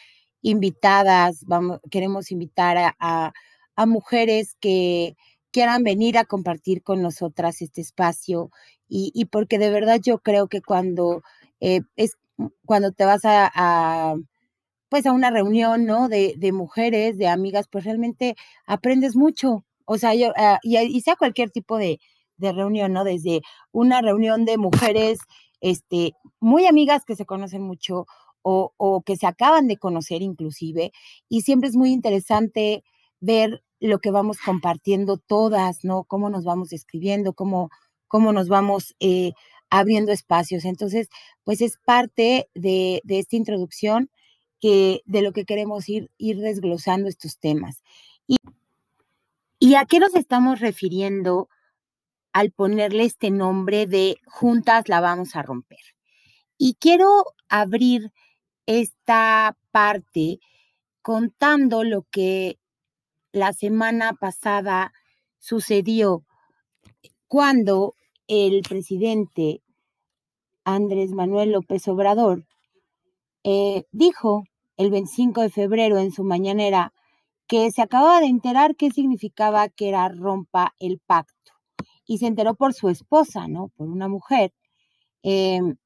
invitadas, 0.42 1.44
vamos, 1.46 1.80
queremos 1.92 2.32
invitar 2.32 2.96
a, 3.00 3.34
a 3.76 3.86
mujeres 3.86 4.56
que 4.60 5.16
quieran 5.58 5.82
venir 5.82 6.20
a 6.20 6.26
compartir 6.26 6.84
con 6.84 7.02
nosotras 7.02 7.64
este 7.64 7.82
espacio 7.82 8.52
y, 8.88 9.26
porque 9.26 9.58
de 9.58 9.72
verdad 9.72 10.00
yo 10.00 10.20
creo 10.20 10.48
que 10.48 10.62
cuando 10.62 11.24
eh, 11.60 11.82
es 11.96 12.16
cuando 12.64 12.92
te 12.92 13.06
vas 13.06 13.22
a, 13.24 14.14
pues 14.88 15.08
a 15.08 15.12
una 15.12 15.32
reunión, 15.32 15.88
¿no? 15.88 16.10
De, 16.10 16.36
de, 16.38 16.52
mujeres, 16.52 17.18
de 17.18 17.28
amigas, 17.28 17.68
pues 17.72 17.86
realmente 17.86 18.36
aprendes 18.68 19.16
mucho. 19.16 19.66
O 19.86 19.98
sea, 19.98 20.14
yo, 20.14 20.32
ah, 20.38 20.60
y, 20.62 21.02
sea 21.02 21.16
cualquier 21.16 21.50
tipo 21.50 21.80
de, 21.80 22.00
de, 22.38 22.52
reunión, 22.54 22.94
¿no? 22.94 23.04
Desde 23.04 23.42
una 23.72 24.04
reunión 24.04 24.46
de 24.46 24.60
mujeres, 24.60 25.18
este, 25.60 26.14
muy 26.40 26.68
amigas 26.68 27.04
que 27.04 27.16
se 27.16 27.26
conocen 27.26 27.64
mucho 27.64 28.06
o, 28.44 28.74
o 28.78 29.02
que 29.02 29.18
se 29.18 29.26
acaban 29.26 29.68
de 29.68 29.78
conocer 29.78 30.22
inclusive. 30.22 30.92
Y 31.30 31.42
siempre 31.42 31.68
es 31.68 31.76
muy 31.76 31.92
interesante 31.92 32.84
ver 33.20 33.64
lo 33.80 34.00
que 34.00 34.12
vamos 34.12 34.40
compartiendo 34.40 35.18
todas, 35.18 35.84
¿no? 35.84 36.04
Cómo 36.04 36.30
nos 36.30 36.44
vamos 36.46 36.74
escribiendo, 36.74 37.34
cómo 37.34 37.70
cómo 38.08 38.32
nos 38.32 38.48
vamos 38.48 38.96
eh, 39.00 39.34
abriendo 39.70 40.12
espacios. 40.12 40.66
Entonces, 40.66 41.10
pues 41.44 41.62
es 41.62 41.78
parte 41.78 42.50
de, 42.56 43.02
esta 43.08 43.36
introducción 43.36 44.10
que, 44.60 45.02
de 45.06 45.22
lo 45.22 45.34
que 45.34 45.46
queremos 45.46 45.88
ir, 45.90 46.10
ir 46.18 46.40
desglosando 46.40 47.08
estos 47.10 47.38
temas. 47.38 47.84
¿Y 49.60 49.76
a 49.76 49.86
qué 49.86 50.00
nos 50.00 50.16
estamos 50.16 50.60
refiriendo 50.60 51.50
al 52.32 52.52
ponerle 52.52 53.06
este 53.06 53.32
nombre 53.32 53.88
de 53.88 54.18
Juntas 54.26 54.88
la 54.88 55.02
vamos 55.02 55.36
a 55.36 55.42
romper? 55.42 55.80
Y 56.58 56.76
quiero 56.76 57.26
abrir 57.50 58.12
esta 58.68 59.58
parte 59.72 60.40
contando 61.02 61.84
lo 61.84 62.04
que 62.04 62.60
la 63.32 63.54
semana 63.54 64.14
pasada 64.14 64.94
sucedió 65.38 66.24
cuando 67.28 67.96
el 68.28 68.62
presidente 68.62 69.62
Andrés 70.64 71.12
Manuel 71.12 71.52
López 71.52 71.88
Obrador 71.88 72.46
eh, 73.44 73.86
dijo 73.92 74.44
el 74.76 74.92
25 74.92 75.42
de 75.42 75.50
febrero 75.50 75.98
en 75.98 76.12
su 76.12 76.24
mañanera 76.24 76.94
que 77.48 77.72
se 77.72 77.82
acababa 77.82 78.20
de 78.20 78.28
enterar 78.28 78.76
qué 78.76 78.92
significaba 78.92 79.70
que 79.70 79.90
era 79.90 80.10
rompa 80.10 80.76
el 80.80 81.00
pacto. 81.00 81.54
Y 82.06 82.20
se 82.20 82.28
enteró 82.28 82.56
por 82.56 82.74
su 82.74 82.90
esposa, 82.90 83.48
¿no? 83.48 83.70
Por 83.70 83.88
una 83.88 84.08
mujer. 84.08 84.54
Em, 85.24 85.78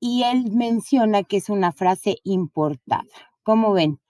y 0.00 0.24
él 0.24 0.52
menciona 0.52 1.22
que 1.22 1.38
es 1.38 1.48
una 1.48 1.72
frase 1.72 2.18
importada. 2.24 3.04
¿Cómo 3.42 3.72
ven? 3.72 4.00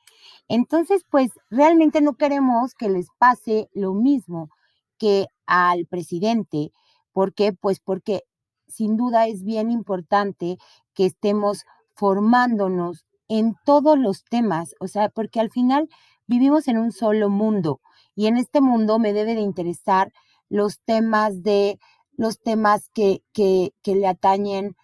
Entonces, 0.49 1.03
pues 1.11 1.31
realmente 1.51 2.01
no 2.01 2.15
queremos 2.15 2.75
que 2.75 2.89
les 2.89 3.07
pase 3.19 3.69
lo 3.73 3.95
mismo 3.95 4.51
que 4.99 5.27
al 5.47 5.87
presidente, 5.87 6.73
¿Por 7.15 7.33
qué? 7.33 7.53
Pues 7.53 7.79
porque 7.81 8.25
sin 8.67 8.97
duda 8.97 9.29
es 9.29 9.45
bien 9.45 9.71
importante 9.71 10.59
que 10.95 11.07
estemos 11.07 11.65
formándonos 11.95 13.07
en 13.29 13.55
todos 13.65 13.97
los 13.97 14.25
temas, 14.25 14.75
o 14.81 14.89
sea, 14.89 15.09
porque 15.09 15.39
al 15.39 15.49
final 15.49 15.89
vivimos 16.27 16.67
en 16.67 16.79
un 16.79 16.91
solo 16.91 17.31
mundo 17.31 17.81
y 18.17 18.27
en 18.27 18.37
este 18.37 18.61
mundo 18.61 18.99
me 18.99 19.13
debe 19.13 19.37
de 19.37 19.43
interesar 19.43 20.13
los 20.49 20.81
temas 20.81 21.43
de 21.43 21.79
los 22.17 22.41
temas 22.41 22.91
que, 22.93 23.23
que, 23.33 23.73
le 23.85 24.07
atañen 24.07 24.77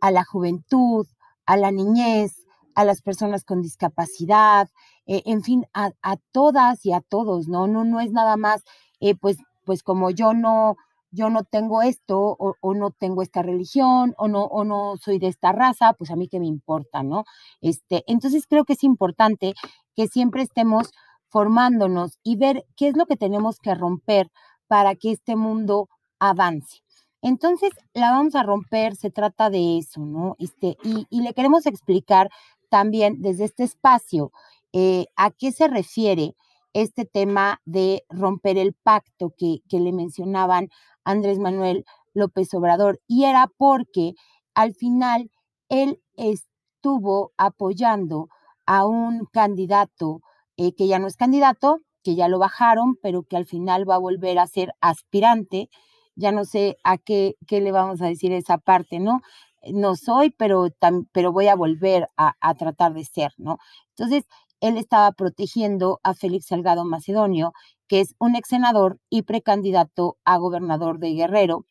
a 0.00 0.10
la 0.10 0.24
juventud, 0.24 1.06
a 1.44 1.56
la 1.58 1.70
niñez, 1.70 2.46
a 2.74 2.84
las 2.84 3.02
personas 3.02 3.44
con 3.44 3.60
discapacidad, 3.60 4.68
eh, 5.06 5.22
en 5.26 5.42
fin, 5.42 5.66
a, 5.74 5.92
todas 6.32 6.84
y 6.86 6.92
a 6.92 7.00
todos, 7.00 7.48
¿no? 7.48 7.66
No, 7.66 7.84
no 7.84 8.00
es 8.00 8.12
nada 8.12 8.36
más, 8.36 8.64
eh, 9.00 9.14
pues, 9.14 9.38
pues 9.64 9.82
como 9.82 10.10
yo 10.10 10.32
no, 10.34 10.76
yo 11.10 11.30
no 11.30 11.44
tengo 11.44 11.82
esto 11.82 12.36
o, 12.38 12.74
no 12.74 12.90
tengo 12.90 13.22
esta 13.22 13.42
religión 13.42 14.14
o 14.18 14.28
no, 14.28 14.44
o 14.44 14.64
no 14.64 14.96
soy 14.96 15.18
de 15.18 15.28
esta 15.28 15.52
raza, 15.52 15.92
pues 15.94 16.10
a 16.10 16.16
mí 16.16 16.28
que 16.28 16.40
me 16.40 16.46
importa, 16.46 17.02
¿no? 17.02 17.24
Este, 17.60 18.02
entonces 18.06 18.46
creo 18.48 18.64
que 18.64 18.72
es 18.74 18.84
importante 18.84 19.54
que 19.94 20.08
siempre 20.08 20.42
estemos 20.42 20.92
formándonos 21.28 22.18
y 22.22 22.36
ver 22.36 22.64
qué 22.76 22.88
es 22.88 22.96
lo 22.96 23.06
que 23.06 23.16
tenemos 23.16 23.58
que 23.60 23.74
romper 23.74 24.30
para 24.66 24.94
que 24.96 25.12
este 25.12 25.36
mundo 25.36 25.88
avance. 26.18 26.82
Entonces, 27.22 27.70
la 27.94 28.10
vamos 28.10 28.34
a 28.34 28.42
romper, 28.42 28.96
se 28.96 29.10
trata 29.10 29.50
de 29.50 29.78
eso, 29.78 30.00
¿no? 30.00 30.36
Este, 30.38 30.76
y, 30.84 31.06
y 31.10 31.22
le 31.22 31.32
queremos 31.32 31.66
explicar 31.66 32.28
también 32.68 33.22
desde 33.22 33.44
este 33.44 33.64
espacio 33.64 34.32
eh, 34.74 35.06
a 35.16 35.30
qué 35.32 35.52
se 35.52 35.68
refiere 35.68 36.34
este 36.74 37.06
tema 37.06 37.60
de 37.64 38.04
romper 38.10 38.58
el 38.58 38.74
pacto 38.74 39.32
que, 39.38 39.60
que 39.70 39.80
le 39.80 39.92
mencionaban 39.92 40.68
Andrés 41.04 41.38
Manuel 41.38 41.86
López 42.14 42.52
Obrador. 42.54 43.00
Y 43.08 43.24
era 43.24 43.48
porque 43.56 44.14
al 44.54 44.74
final 44.74 45.30
él 45.68 46.00
estuvo 46.16 47.32
apoyando 47.38 48.28
a 48.66 48.86
un 48.86 49.26
candidato 49.32 50.20
eh, 50.56 50.74
que 50.74 50.86
ya 50.88 50.98
no 50.98 51.06
es 51.06 51.16
candidato, 51.16 51.80
que 52.02 52.16
ya 52.16 52.28
lo 52.28 52.38
bajaron, 52.38 52.96
pero 53.02 53.22
que 53.24 53.36
al 53.36 53.46
final 53.46 53.88
va 53.88 53.96
a 53.96 53.98
volver 53.98 54.38
a 54.38 54.46
ser 54.46 54.72
aspirante. 54.80 55.70
Ya 56.16 56.32
no 56.32 56.44
sé 56.44 56.76
a 56.84 56.98
qué, 56.98 57.36
qué 57.46 57.60
le 57.60 57.72
vamos 57.72 58.00
a 58.02 58.06
decir 58.06 58.32
esa 58.32 58.58
parte, 58.58 59.00
¿no? 59.00 59.20
No 59.72 59.96
soy, 59.96 60.30
pero, 60.30 60.68
pero 61.12 61.32
voy 61.32 61.48
a 61.48 61.54
volver 61.56 62.08
a, 62.16 62.34
a 62.40 62.54
tratar 62.54 62.92
de 62.94 63.04
ser, 63.04 63.32
¿no? 63.38 63.58
Entonces, 63.96 64.24
él 64.64 64.78
estaba 64.78 65.12
protegiendo 65.12 66.00
a 66.02 66.14
Félix 66.14 66.46
Salgado 66.46 66.86
Macedonio, 66.86 67.52
que 67.86 68.00
es 68.00 68.14
un 68.18 68.34
ex 68.34 68.48
senador 68.48 68.98
y 69.10 69.20
precandidato 69.20 70.16
a 70.24 70.38
gobernador 70.38 70.98
de 70.98 71.12
Guerrero, 71.12 71.66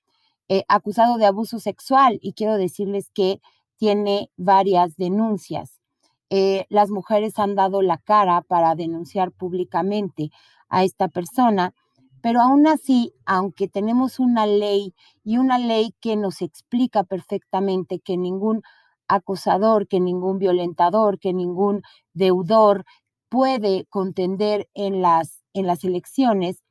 eh, 0.48 0.64
acusado 0.68 1.18
de 1.18 1.26
abuso 1.26 1.60
sexual. 1.60 2.20
Y 2.22 2.34
quiero 2.34 2.56
decirles 2.56 3.10
que 3.12 3.42
tiene 3.78 4.30
varias 4.38 4.96
denuncias. 4.96 5.82
Eh, 6.30 6.68
las 6.70 6.92
mujeres 6.92 7.40
han 7.40 7.56
dado 7.56 7.82
la 7.82 7.98
cara 7.98 8.42
para 8.42 8.76
denunciar 8.76 9.32
públicamente 9.32 10.30
a 10.70 10.84
esta 10.84 11.08
persona, 11.08 11.74
pero 12.22 12.42
aún 12.42 12.68
así, 12.68 13.12
aunque 13.26 13.68
tenemos 13.68 14.20
una 14.20 14.46
ley 14.46 14.94
y 15.24 15.40
una 15.40 15.58
ley 15.58 15.96
que 16.00 16.16
nos 16.16 16.44
explica 16.44 17.04
perfectamente 17.04 18.00
que 18.00 18.18
ningún 18.18 18.62
acusador, 19.08 19.88
que 19.88 20.00
ningún 20.00 20.40
violentador, 20.40 21.20
que 21.20 21.34
ningún 21.34 21.82
deudor 22.14 22.86
puede 23.30 23.86
contender 23.90 24.70
en 24.74 25.02
las, 25.02 25.44
en 25.54 25.68
las 25.68 25.84
elecciones, 25.84 26.64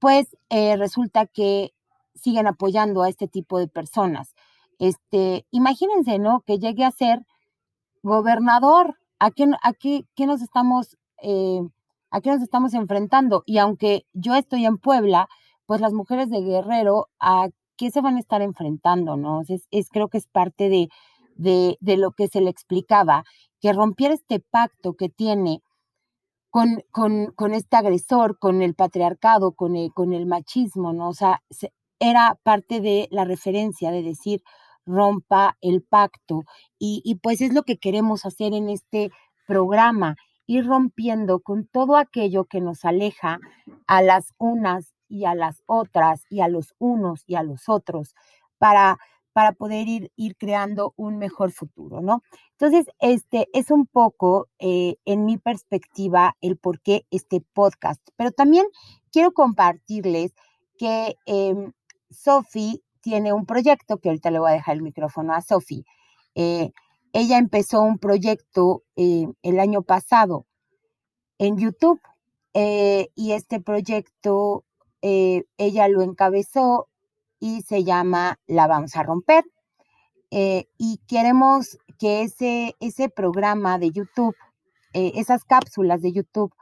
pues 0.00 0.36
eh, 0.50 0.76
resulta 0.76 1.26
que 1.26 1.72
siguen 2.14 2.46
apoyando 2.46 3.02
a 3.02 3.08
este 3.08 3.28
tipo 3.28 3.58
de 3.58 3.68
personas. 3.68 4.34
este, 4.78 5.46
imagínense, 5.52 6.18
¿no? 6.18 6.42
Que 6.46 6.58
llegue 6.58 6.84
a 6.84 6.90
ser 6.90 7.24
gobernador. 8.02 8.98
¿A 9.18 9.30
qué, 9.30 9.44
a 9.62 9.72
qué, 9.72 10.26
nos 10.26 10.42
estamos, 10.42 10.96
eh, 11.22 11.60
a 12.10 12.20
qué 12.20 12.30
nos 12.30 12.42
estamos 12.42 12.74
enfrentando? 12.74 13.44
Y 13.46 13.58
aunque 13.58 14.04
yo 14.12 14.34
estoy 14.34 14.66
en 14.66 14.78
Puebla, 14.78 15.28
pues 15.66 15.80
las 15.80 15.92
mujeres 15.92 16.28
de 16.30 16.40
Guerrero, 16.42 17.08
¿a 17.20 17.48
qué 17.76 17.90
se 17.92 18.00
van 18.00 18.16
a 18.16 18.20
estar 18.20 18.42
enfrentando? 18.42 19.16
¿no? 19.16 19.42
Es, 19.48 19.88
creo 19.90 20.08
que 20.08 20.18
es 20.18 20.26
parte 20.26 20.68
de, 20.68 20.88
de, 21.36 21.76
de, 21.80 21.96
lo 21.96 22.12
que 22.12 22.28
se 22.28 22.40
le 22.40 22.50
explicaba, 22.50 23.24
que 23.60 23.72
romper 23.72 24.12
este 24.12 24.40
pacto 24.40 24.94
que 24.94 25.08
tiene 25.08 25.62
con, 26.50 26.82
con, 26.90 27.32
con 27.34 27.54
este 27.54 27.76
agresor, 27.76 28.38
con 28.38 28.62
el 28.62 28.74
patriarcado, 28.74 29.52
con 29.52 29.74
el, 29.76 29.92
con 29.92 30.12
el 30.12 30.26
machismo, 30.26 30.92
¿no? 30.92 31.08
O 31.08 31.14
sea, 31.14 31.42
era 31.98 32.38
parte 32.42 32.80
de 32.80 33.08
la 33.10 33.24
referencia 33.24 33.90
de 33.90 34.02
decir, 34.02 34.42
rompa 34.84 35.56
el 35.60 35.82
pacto. 35.82 36.44
Y, 36.78 37.18
pues 37.22 37.40
es 37.40 37.54
lo 37.54 37.62
que 37.62 37.78
queremos 37.78 38.26
hacer 38.26 38.54
en 38.54 38.68
este 38.68 39.10
programa, 39.46 40.16
ir 40.46 40.66
rompiendo 40.66 41.40
con 41.40 41.66
todo 41.66 41.96
aquello 41.96 42.44
que 42.44 42.60
nos 42.60 42.84
aleja 42.84 43.38
a 43.86 44.02
las 44.02 44.34
unas 44.38 44.92
y 45.08 45.24
a 45.26 45.34
las 45.34 45.62
otras 45.66 46.24
y 46.28 46.40
a 46.40 46.48
los 46.48 46.74
unos 46.78 47.22
y 47.26 47.36
a 47.36 47.42
los 47.42 47.68
otros 47.68 48.14
para, 48.58 48.98
para 49.32 49.52
poder 49.52 49.88
ir, 49.88 50.12
ir 50.16 50.36
creando 50.36 50.92
un 50.96 51.18
mejor 51.18 51.52
futuro, 51.52 52.00
¿no? 52.00 52.22
Entonces, 52.52 52.86
este 53.00 53.48
es 53.52 53.70
un 53.70 53.86
poco, 53.86 54.48
eh, 54.58 54.96
en 55.04 55.24
mi 55.24 55.38
perspectiva, 55.38 56.36
el 56.40 56.56
por 56.58 56.80
qué 56.80 57.06
este 57.10 57.40
podcast. 57.52 58.00
Pero 58.16 58.30
también 58.30 58.66
quiero 59.10 59.32
compartirles 59.32 60.32
que 60.78 61.16
eh, 61.26 61.54
Sophie 62.10 62.82
tiene 63.00 63.32
un 63.32 63.46
proyecto, 63.46 63.98
que 63.98 64.08
ahorita 64.08 64.30
le 64.30 64.38
voy 64.38 64.50
a 64.50 64.54
dejar 64.54 64.76
el 64.76 64.82
micrófono 64.82 65.34
a 65.34 65.42
Sofi. 65.42 65.84
Eh, 66.34 66.70
ella 67.12 67.38
empezó 67.38 67.82
un 67.82 67.98
proyecto 67.98 68.82
eh, 68.96 69.26
el 69.42 69.60
año 69.60 69.82
pasado 69.82 70.46
en 71.38 71.58
YouTube 71.58 72.00
y 72.54 73.32
este 73.32 73.60
proyecto 73.60 74.64
ella 75.00 75.88
lo 75.88 76.02
encabezó 76.02 76.88
y 77.42 77.62
se 77.62 77.82
llama 77.82 78.38
La 78.46 78.66
vamos 78.66 78.96
a 78.96 79.02
romper. 79.02 79.44
y 80.30 81.00
queremos 81.08 81.78
que 81.98 82.22
ese, 82.22 82.74
ese 82.80 83.08
programa 83.08 83.78
de 83.78 83.90
YouTube, 83.90 84.36
esas 84.92 85.44
cápsulas 85.44 86.00
de 86.00 86.12
YouTube, 86.12 86.54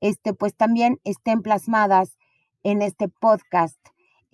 este, 0.00 0.34
pues 0.34 0.54
también 0.54 1.00
estén 1.04 1.42
plasmadas 1.42 2.16
en 2.62 2.82
este 2.82 3.08
podcast 3.08 3.78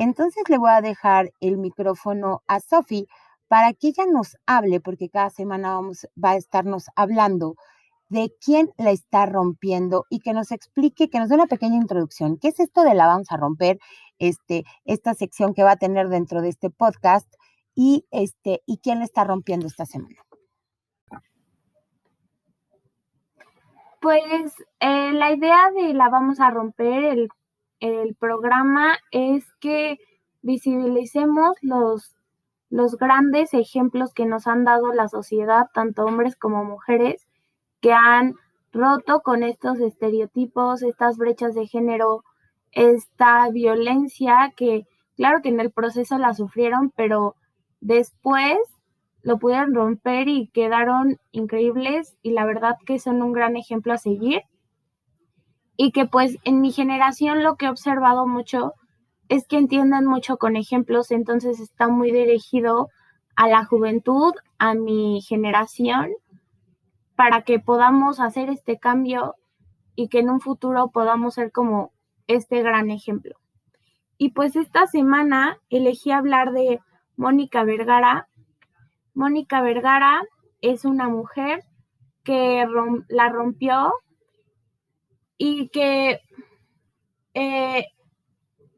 entonces 0.02 0.42
le 0.48 0.58
voy 0.58 0.70
a 0.70 0.80
dejar 0.80 1.32
el 1.40 1.58
micrófono 1.58 2.42
a 2.48 2.58
Sofi 2.58 3.06
para 3.48 3.72
que 3.72 3.88
ella 3.88 4.04
nos 4.10 4.36
hable, 4.46 4.80
porque 4.80 5.08
cada 5.08 5.30
semana 5.30 5.74
vamos, 5.74 6.08
va 6.22 6.30
a 6.30 6.36
estarnos 6.36 6.86
hablando 6.96 7.54
de 8.08 8.34
quién 8.44 8.72
la 8.78 8.90
está 8.90 9.26
rompiendo 9.26 10.04
y 10.10 10.18
que 10.18 10.32
nos 10.32 10.50
explique, 10.50 11.08
que 11.08 11.18
nos 11.18 11.28
dé 11.28 11.36
una 11.36 11.46
pequeña 11.46 11.76
introducción. 11.76 12.36
¿Qué 12.38 12.48
es 12.48 12.58
esto 12.58 12.82
de 12.82 12.94
la 12.94 13.06
vamos 13.06 13.30
a 13.30 13.36
romper? 13.36 13.78
Este, 14.22 14.64
esta 14.84 15.14
sección 15.14 15.52
que 15.52 15.64
va 15.64 15.72
a 15.72 15.76
tener 15.76 16.08
dentro 16.08 16.42
de 16.42 16.48
este 16.48 16.70
podcast 16.70 17.26
y, 17.74 18.06
este, 18.10 18.62
y 18.66 18.78
quién 18.78 19.00
la 19.00 19.04
está 19.04 19.24
rompiendo 19.24 19.66
esta 19.66 19.84
semana. 19.84 20.16
Pues 24.00 24.54
eh, 24.80 25.12
la 25.12 25.32
idea 25.32 25.70
de 25.70 25.94
la 25.94 26.08
vamos 26.08 26.40
a 26.40 26.50
romper, 26.50 27.04
el 27.04 27.28
el 27.82 28.14
programa 28.14 28.96
es 29.10 29.44
que 29.58 29.98
visibilicemos 30.40 31.56
los, 31.62 32.14
los 32.70 32.96
grandes 32.96 33.54
ejemplos 33.54 34.14
que 34.14 34.24
nos 34.24 34.46
han 34.46 34.62
dado 34.64 34.92
la 34.92 35.08
sociedad, 35.08 35.66
tanto 35.74 36.04
hombres 36.04 36.36
como 36.36 36.64
mujeres, 36.64 37.26
que 37.80 37.92
han 37.92 38.34
roto 38.72 39.20
con 39.22 39.42
estos 39.42 39.80
estereotipos, 39.80 40.84
estas 40.84 41.18
brechas 41.18 41.56
de 41.56 41.66
género, 41.66 42.22
esta 42.72 43.48
violencia 43.50 44.52
que, 44.56 44.86
claro 45.16 45.40
que 45.42 45.50
en 45.50 45.60
el 45.60 45.70
proceso 45.70 46.18
la 46.18 46.34
sufrieron, 46.34 46.92
pero 46.96 47.36
después 47.80 48.58
lo 49.22 49.38
pudieron 49.38 49.74
romper 49.74 50.28
y 50.28 50.48
quedaron 50.48 51.18
increíbles 51.30 52.16
y 52.22 52.32
la 52.32 52.44
verdad 52.44 52.76
que 52.84 52.98
son 52.98 53.22
un 53.22 53.32
gran 53.32 53.56
ejemplo 53.56 53.92
a 53.92 53.98
seguir. 53.98 54.42
Y 55.76 55.92
que 55.92 56.06
pues 56.06 56.38
en 56.44 56.60
mi 56.60 56.72
generación 56.72 57.42
lo 57.42 57.56
que 57.56 57.66
he 57.66 57.70
observado 57.70 58.26
mucho 58.26 58.72
es 59.28 59.46
que 59.46 59.56
entienden 59.56 60.06
mucho 60.06 60.36
con 60.36 60.56
ejemplos, 60.56 61.10
entonces 61.10 61.60
está 61.60 61.88
muy 61.88 62.10
dirigido 62.10 62.88
a 63.36 63.48
la 63.48 63.64
juventud, 63.64 64.34
a 64.58 64.74
mi 64.74 65.22
generación, 65.22 66.10
para 67.16 67.42
que 67.42 67.58
podamos 67.58 68.20
hacer 68.20 68.50
este 68.50 68.78
cambio 68.78 69.36
y 69.94 70.08
que 70.08 70.18
en 70.18 70.30
un 70.30 70.40
futuro 70.40 70.90
podamos 70.90 71.34
ser 71.34 71.52
como 71.52 71.91
este 72.26 72.62
gran 72.62 72.90
ejemplo. 72.90 73.36
Y 74.18 74.30
pues 74.30 74.56
esta 74.56 74.86
semana 74.86 75.58
elegí 75.70 76.10
hablar 76.12 76.52
de 76.52 76.80
Mónica 77.16 77.64
Vergara. 77.64 78.28
Mónica 79.14 79.60
Vergara 79.62 80.22
es 80.60 80.84
una 80.84 81.08
mujer 81.08 81.64
que 82.22 82.64
la 83.08 83.28
rompió 83.28 83.92
y 85.36 85.68
que 85.68 86.20
eh, 87.34 87.86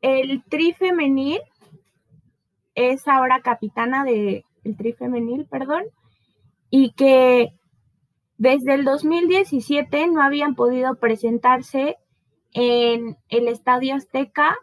el 0.00 0.42
tri 0.44 0.72
femenil 0.72 1.40
es 2.74 3.06
ahora 3.06 3.40
capitana 3.40 4.04
del 4.04 4.44
el 4.64 4.76
tri 4.76 4.92
femenil, 4.94 5.46
perdón, 5.46 5.84
y 6.70 6.92
que 6.92 7.52
desde 8.38 8.74
el 8.74 8.84
2017 8.84 10.08
no 10.08 10.22
habían 10.22 10.54
podido 10.54 10.96
presentarse 10.96 11.96
en 12.54 13.18
el 13.28 13.48
Estadio 13.48 13.94
Azteca 13.94 14.56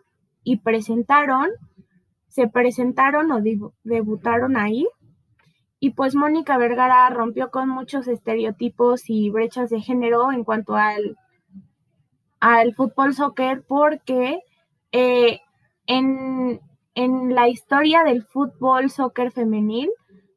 y 0.44 0.58
presentaron, 0.58 1.50
se 2.28 2.48
presentaron 2.48 3.32
o 3.32 3.42
debutaron 3.84 4.58
ahí. 4.58 4.88
Y 5.80 5.92
pues 5.92 6.16
Mónica 6.16 6.58
Vergara 6.58 7.10
rompió 7.10 7.52
con 7.52 7.70
muchos 7.70 8.08
estereotipos 8.08 9.10
y 9.10 9.30
brechas 9.30 9.70
de 9.70 9.82
género 9.82 10.32
en 10.32 10.44
cuanto 10.44 10.76
al 10.76 11.18
al 12.40 12.74
fútbol 12.74 13.14
soccer 13.14 13.64
porque 13.68 14.40
eh, 14.92 15.40
en, 15.86 16.60
en 16.96 17.36
la 17.36 17.48
historia 17.48 18.04
del 18.04 18.24
fútbol 18.24 18.90
soccer 18.90 19.32
femenil 19.32 19.90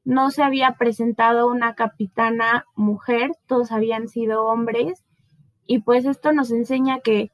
no 0.05 0.31
se 0.31 0.43
había 0.43 0.73
presentado 0.73 1.49
una 1.49 1.75
capitana 1.75 2.67
mujer, 2.77 3.31
todos 3.47 3.73
habían 3.73 4.09
sido 4.09 4.45
hombres 4.45 5.03
y 5.67 5.81
pues 5.81 6.05
esto 6.05 6.33
nos 6.33 6.51
enseña 6.51 7.01
que 7.01 7.31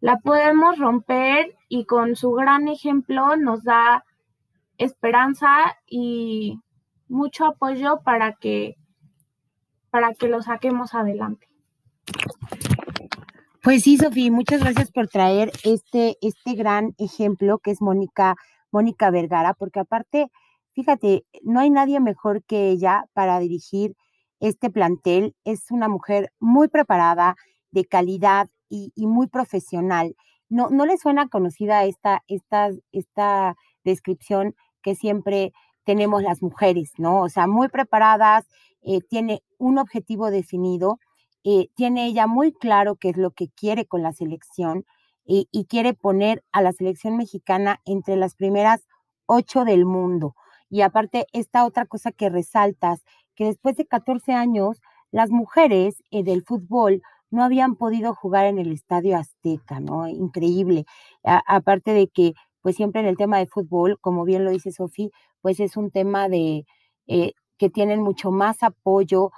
la 0.00 0.18
podemos 0.18 0.78
romper 0.78 1.56
y 1.68 1.84
con 1.84 2.16
su 2.16 2.32
gran 2.32 2.68
ejemplo 2.68 3.36
nos 3.36 3.62
da 3.64 4.04
esperanza 4.78 5.76
y 5.86 6.58
mucho 7.08 7.46
apoyo 7.46 8.00
para 8.04 8.34
que 8.34 8.76
para 9.90 10.14
que 10.14 10.28
lo 10.28 10.40
saquemos 10.40 10.94
adelante. 10.94 11.48
Pues 13.62 13.82
sí, 13.82 13.98
Sofía, 13.98 14.30
muchas 14.30 14.60
gracias 14.60 14.90
por 14.90 15.08
traer 15.08 15.52
este, 15.64 16.16
este 16.22 16.54
gran 16.54 16.94
ejemplo 16.96 17.58
que 17.58 17.72
es 17.72 17.82
Mónica, 17.82 18.36
Mónica 18.70 19.10
Vergara, 19.10 19.52
porque 19.52 19.80
aparte, 19.80 20.28
fíjate, 20.72 21.26
no 21.42 21.60
hay 21.60 21.70
nadie 21.70 22.00
mejor 22.00 22.42
que 22.44 22.70
ella 22.70 23.04
para 23.12 23.38
dirigir 23.38 23.96
este 24.38 24.70
plantel. 24.70 25.34
Es 25.44 25.70
una 25.70 25.88
mujer 25.88 26.32
muy 26.38 26.68
preparada, 26.68 27.36
de 27.70 27.84
calidad 27.84 28.48
y, 28.70 28.92
muy 29.06 29.26
profesional. 29.26 30.16
No, 30.48 30.70
no 30.70 30.86
le 30.86 30.96
suena 30.96 31.28
conocida 31.28 31.84
esta, 31.84 32.22
esta, 32.28 32.70
esta 32.92 33.56
descripción 33.84 34.54
que 34.82 34.94
siempre 34.94 35.52
tenemos 35.84 36.22
las 36.22 36.42
mujeres, 36.42 36.92
¿no? 36.96 37.20
O 37.20 37.28
sea, 37.28 37.46
muy 37.46 37.68
preparadas, 37.68 38.46
eh, 38.82 39.00
tiene 39.02 39.42
un 39.58 39.78
objetivo 39.78 40.30
definido 40.30 40.98
eh, 41.42 41.68
tiene 41.74 42.06
ella 42.06 42.26
muy 42.26 42.52
claro 42.52 42.96
qué 42.96 43.10
es 43.10 43.16
lo 43.16 43.30
que 43.30 43.48
quiere 43.48 43.86
con 43.86 44.02
la 44.02 44.12
selección 44.12 44.84
y, 45.24 45.46
quiere 45.68 45.94
poner 45.94 46.42
a 46.50 46.60
la 46.60 46.72
selección 46.72 47.16
mexicana 47.16 47.80
entre 47.84 48.16
las 48.16 48.34
primeras 48.34 48.82
ocho 49.26 49.64
del 49.64 49.84
mundo. 49.84 50.34
Y 50.68 50.80
aparte, 50.82 51.26
esta 51.32 51.64
otra 51.64 51.86
cosa 51.86 52.10
que 52.10 52.28
resaltas, 52.30 53.04
que 53.36 53.44
después 53.44 53.76
de 53.76 53.86
14 53.86 54.32
años, 54.32 54.80
las 55.12 55.30
mujeres 55.30 56.02
eh, 56.10 56.24
del 56.24 56.42
fútbol 56.42 57.02
no 57.30 57.44
habían 57.44 57.76
podido 57.76 58.14
jugar 58.14 58.46
en 58.46 58.58
el 58.58 58.72
Estadio 58.72 59.16
Azteca, 59.16 59.80
¿no? 59.80 60.08
Increíble. 60.08 60.84
aparte 61.24 61.92
de 61.92 62.08
que, 62.08 62.34
pues 62.62 62.76
siempre 62.76 63.00
en 63.02 63.08
el 63.08 63.16
tema 63.16 63.38
de 63.38 63.46
fútbol, 63.46 63.98
como 64.00 64.24
bien 64.24 64.44
lo 64.44 64.50
dice 64.50 64.72
Sofía, 64.72 65.08
pues 65.42 65.60
es 65.60 65.76
un 65.76 65.90
tema 65.90 66.28
de 66.28 66.64
eh, 67.06 67.32
que 67.58 67.70
tienen 67.70 68.02
mucho 68.02 68.30
más 68.30 68.62
apoyo 68.62 69.30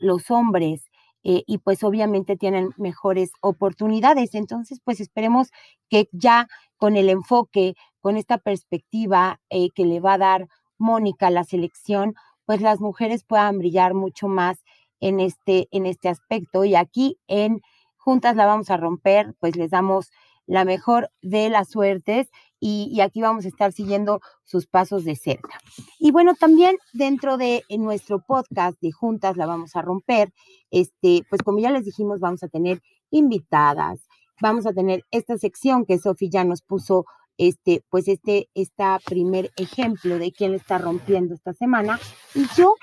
los 0.00 0.30
hombres 0.32 0.90
eh, 1.22 1.42
y 1.46 1.58
pues 1.58 1.84
obviamente 1.84 2.36
tienen 2.36 2.70
mejores 2.76 3.30
oportunidades. 3.40 4.34
Entonces, 4.34 4.80
pues 4.84 5.00
esperemos 5.00 5.50
que 5.88 6.08
ya 6.12 6.48
con 6.76 6.96
el 6.96 7.08
enfoque, 7.10 7.74
con 8.00 8.16
esta 8.16 8.38
perspectiva 8.38 9.40
eh, 9.50 9.68
que 9.74 9.84
le 9.84 10.00
va 10.00 10.14
a 10.14 10.18
dar 10.18 10.48
Mónica 10.78 11.30
la 11.30 11.44
selección, 11.44 12.14
pues 12.46 12.62
las 12.62 12.80
mujeres 12.80 13.22
puedan 13.24 13.58
brillar 13.58 13.94
mucho 13.94 14.28
más 14.28 14.58
en 15.00 15.20
este, 15.20 15.68
en 15.70 15.86
este 15.86 16.08
aspecto. 16.08 16.64
Y 16.64 16.74
aquí 16.74 17.18
en 17.26 17.60
Juntas 17.96 18.36
la 18.36 18.46
vamos 18.46 18.70
a 18.70 18.76
romper, 18.76 19.34
pues 19.40 19.56
les 19.56 19.70
damos 19.70 20.10
la 20.46 20.64
mejor 20.64 21.10
de 21.22 21.48
las 21.48 21.70
suertes 21.70 22.28
y, 22.58 23.00
aquí 23.00 23.22
vamos 23.22 23.44
a 23.44 23.48
estar 23.48 23.72
siguiendo 23.72 24.20
sus 24.44 24.66
pasos 24.66 25.04
de 25.04 25.16
cerca. 25.16 25.60
Y 25.98 26.10
bueno, 26.10 26.34
también 26.34 26.76
dentro 26.92 27.38
de 27.38 27.64
nuestro 27.70 28.20
podcast 28.20 28.78
de 28.82 28.92
Juntas 28.92 29.36
la 29.36 29.46
vamos 29.46 29.76
a 29.76 29.82
romper, 29.82 30.32
este, 30.70 31.22
pues 31.30 31.42
como 31.42 31.58
ya 31.58 31.70
les 31.70 31.84
dijimos, 31.84 32.20
vamos 32.20 32.42
a 32.42 32.48
tener 32.48 32.82
invitadas, 33.10 34.00
vamos 34.42 34.66
a 34.66 34.72
tener 34.72 35.04
esta 35.10 35.38
sección 35.38 35.86
que 35.86 35.98
Sofi 35.98 36.28
ya 36.28 36.44
nos 36.44 36.62
puso 36.62 37.06
este, 37.38 37.82
pues 37.88 38.08
este, 38.08 38.50
está 38.54 38.98
primer 39.06 39.50
ejemplo 39.56 40.18
de 40.18 40.32
quién 40.32 40.52
está 40.52 40.76
rompiendo 40.76 41.34
esta 41.34 41.54
semana. 41.54 41.98
Y 42.34 42.44
yo 42.56 42.74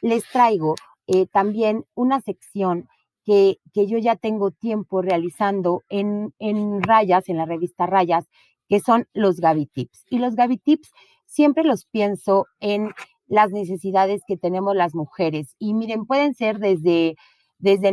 les 0.00 0.24
traigo 0.30 0.76
eh, 1.06 1.26
también 1.26 1.84
una 1.94 2.20
sección 2.20 2.88
que, 3.24 3.58
que, 3.72 3.86
yo 3.86 3.98
ya 3.98 4.16
tengo 4.16 4.50
tiempo 4.50 5.02
realizando 5.02 5.82
en, 5.88 6.32
en 6.38 6.82
Rayas, 6.82 7.28
en 7.28 7.36
la 7.36 7.44
revista 7.44 7.86
Rayas, 7.86 8.26
que 8.68 8.80
son 8.80 9.06
los 9.12 9.40
Gaby 9.40 9.66
Tips. 9.66 10.04
Y 10.10 10.18
los 10.18 10.36
Gaby 10.36 10.58
Tips 10.58 10.92
siempre 11.24 11.64
los 11.64 11.86
pienso 11.86 12.46
en 12.60 12.92
las 13.26 13.50
necesidades 13.50 14.22
que 14.26 14.36
tenemos 14.36 14.74
las 14.76 14.94
mujeres. 14.94 15.54
Y 15.58 15.74
miren, 15.74 16.06
pueden 16.06 16.34
ser 16.34 16.58
desde, 16.58 17.16
desde, 17.58 17.88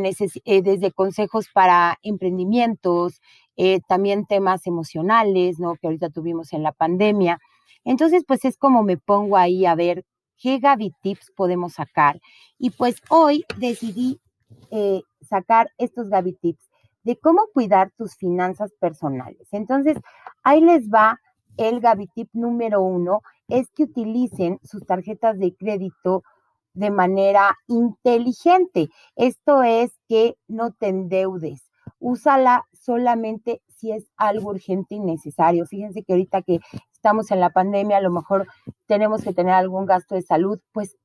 eh, 0.45 0.62
desde 0.62 0.91
consejos 0.91 1.47
para 1.54 1.97
emprendimientos, 2.04 3.19
eh, 3.56 3.80
también 3.88 4.26
temas 4.26 4.65
emocionales, 4.67 5.60
¿no? 5.60 5.76
Que 5.76 5.88
ahorita 5.88 6.10
tuvimos 6.10 6.54
en 6.54 6.63
la 6.63 6.71
pandemia. 6.71 7.39
Entonces, 7.84 8.23
pues 8.28 8.45
es 8.45 8.58
como 8.58 8.84
me 8.84 8.97
pongo 8.97 9.38
ahí 9.38 9.65
a 9.65 9.76
ver 9.76 10.06
qué 10.43 10.60
Gaby 10.60 10.93
Tips 11.01 11.32
podemos 11.36 11.73
sacar. 11.73 12.19
Y 12.60 12.71
pues 12.71 12.97
hoy 13.10 13.45
decidí 13.58 14.19
eh, 14.71 15.01
sacar 15.21 15.71
estos 15.77 16.10
Gaby 16.10 16.34
Tips 16.34 16.69
de 17.03 17.17
cómo 17.17 17.47
cuidar 17.53 17.91
tus 17.97 18.15
finanzas 18.15 18.71
personales. 18.79 19.47
Entonces, 19.51 19.97
ahí 20.43 20.62
les 20.62 20.89
va 20.89 21.19
el 21.58 21.82
Tip 22.13 22.29
número 22.34 22.82
uno, 22.82 23.21
es 23.47 23.69
que 23.71 23.84
utilicen 23.84 24.60
sus 24.63 24.86
tarjetas 24.86 25.38
de 25.38 25.56
crédito 25.56 26.23
de 26.73 26.89
manera 26.89 27.56
inteligente. 27.67 28.89
Esto 29.15 29.63
es 29.63 29.91
que 30.08 30.36
no 30.47 30.71
te 30.71 30.88
endeudes. 30.88 31.69
Úsala 31.99 32.65
solamente 32.73 33.62
si 33.67 33.91
es 33.91 34.10
algo 34.17 34.49
urgente 34.49 34.95
y 34.95 34.99
necesario. 34.99 35.65
Fíjense 35.65 36.03
que 36.03 36.13
ahorita 36.13 36.41
que 36.41 36.60
estamos 37.03 37.31
en 37.31 37.41
la 37.41 37.49
pandemia, 37.49 37.97
a 37.97 38.01
lo 38.01 38.11
mejor 38.11 38.47
tenemos 38.87 39.23
que 39.23 39.33
tener 39.33 39.53
algún 39.53 39.85
gasto 39.85 40.15
de 40.15 40.21
salud, 40.21 40.61
pues 40.71 40.95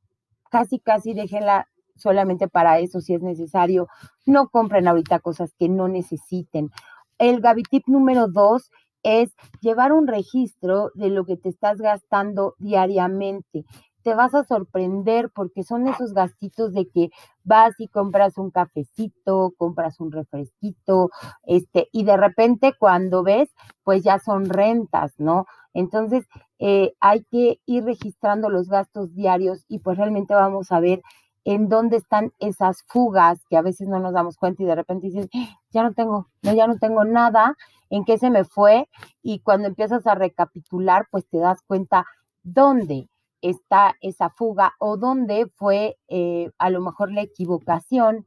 casi, 0.48 0.78
casi 0.78 1.12
déjenla 1.12 1.66
solamente 1.96 2.46
para 2.46 2.78
eso 2.78 3.00
si 3.00 3.14
es 3.14 3.20
necesario. 3.20 3.88
No 4.24 4.48
compren 4.48 4.86
ahorita 4.86 5.18
cosas 5.18 5.52
que 5.58 5.68
no 5.68 5.88
necesiten. 5.88 6.70
El 7.18 7.40
Gavitip 7.40 7.88
número 7.88 8.28
dos 8.28 8.70
es 9.02 9.34
llevar 9.60 9.92
un 9.92 10.06
registro 10.06 10.92
de 10.94 11.10
lo 11.10 11.24
que 11.24 11.36
te 11.36 11.48
estás 11.48 11.78
gastando 11.78 12.54
diariamente. 12.58 13.64
Te 14.08 14.14
vas 14.14 14.34
a 14.34 14.42
sorprender 14.42 15.28
porque 15.34 15.64
son 15.64 15.86
esos 15.86 16.14
gastitos 16.14 16.72
de 16.72 16.88
que 16.88 17.10
vas 17.44 17.78
y 17.78 17.88
compras 17.88 18.38
un 18.38 18.50
cafecito, 18.50 19.52
compras 19.58 20.00
un 20.00 20.12
refresquito, 20.12 21.10
este, 21.42 21.90
y 21.92 22.04
de 22.04 22.16
repente 22.16 22.72
cuando 22.78 23.22
ves, 23.22 23.50
pues 23.84 24.02
ya 24.02 24.18
son 24.18 24.46
rentas, 24.46 25.12
¿no? 25.18 25.44
Entonces, 25.74 26.26
eh, 26.58 26.94
hay 27.00 27.22
que 27.24 27.60
ir 27.66 27.84
registrando 27.84 28.48
los 28.48 28.70
gastos 28.70 29.14
diarios 29.14 29.66
y 29.68 29.80
pues 29.80 29.98
realmente 29.98 30.32
vamos 30.32 30.72
a 30.72 30.80
ver 30.80 31.02
en 31.44 31.68
dónde 31.68 31.98
están 31.98 32.32
esas 32.38 32.84
fugas 32.86 33.44
que 33.50 33.58
a 33.58 33.62
veces 33.62 33.88
no 33.88 34.00
nos 34.00 34.14
damos 34.14 34.38
cuenta 34.38 34.62
y 34.62 34.66
de 34.66 34.74
repente 34.74 35.08
dices, 35.08 35.28
ya 35.68 35.82
no 35.82 35.92
tengo, 35.92 36.28
ya 36.40 36.66
no 36.66 36.78
tengo 36.78 37.04
nada, 37.04 37.56
en 37.90 38.06
qué 38.06 38.16
se 38.16 38.30
me 38.30 38.44
fue 38.44 38.88
y 39.22 39.40
cuando 39.40 39.68
empiezas 39.68 40.06
a 40.06 40.14
recapitular, 40.14 41.08
pues 41.10 41.28
te 41.28 41.36
das 41.36 41.60
cuenta 41.66 42.06
dónde 42.42 43.10
está 43.42 43.94
esa 44.00 44.30
fuga 44.30 44.74
o 44.78 44.96
dónde 44.96 45.46
fue 45.56 45.96
eh, 46.08 46.50
a 46.58 46.70
lo 46.70 46.80
mejor 46.80 47.12
la 47.12 47.22
equivocación 47.22 48.26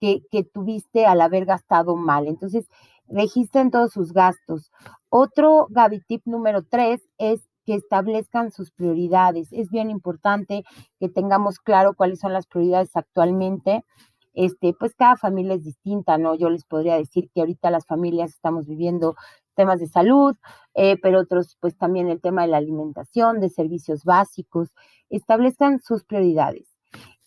que, 0.00 0.22
que 0.30 0.44
tuviste 0.44 1.06
al 1.06 1.20
haber 1.20 1.44
gastado 1.44 1.96
mal. 1.96 2.26
Entonces, 2.26 2.68
registren 3.08 3.70
todos 3.70 3.92
sus 3.92 4.12
gastos. 4.12 4.70
Otro 5.08 5.66
Gaby 5.70 6.00
tip 6.06 6.22
número 6.24 6.62
tres 6.62 7.02
es 7.18 7.42
que 7.66 7.74
establezcan 7.74 8.50
sus 8.52 8.70
prioridades. 8.70 9.52
Es 9.52 9.70
bien 9.70 9.90
importante 9.90 10.64
que 10.98 11.08
tengamos 11.08 11.58
claro 11.58 11.94
cuáles 11.94 12.20
son 12.20 12.32
las 12.32 12.46
prioridades 12.46 12.96
actualmente. 12.96 13.84
Este, 14.32 14.72
pues 14.72 14.94
cada 14.94 15.16
familia 15.16 15.54
es 15.54 15.64
distinta, 15.64 16.16
¿no? 16.16 16.34
Yo 16.36 16.50
les 16.50 16.64
podría 16.64 16.96
decir 16.96 17.28
que 17.34 17.40
ahorita 17.40 17.70
las 17.70 17.84
familias 17.86 18.30
estamos 18.30 18.66
viviendo 18.66 19.16
temas 19.60 19.78
de 19.78 19.88
salud, 19.88 20.34
eh, 20.72 20.96
pero 21.02 21.20
otros, 21.20 21.58
pues 21.60 21.76
también 21.76 22.08
el 22.08 22.22
tema 22.22 22.42
de 22.42 22.48
la 22.48 22.56
alimentación, 22.56 23.40
de 23.40 23.50
servicios 23.50 24.04
básicos. 24.04 24.72
Establezcan 25.10 25.80
sus 25.80 26.02
prioridades. 26.04 26.66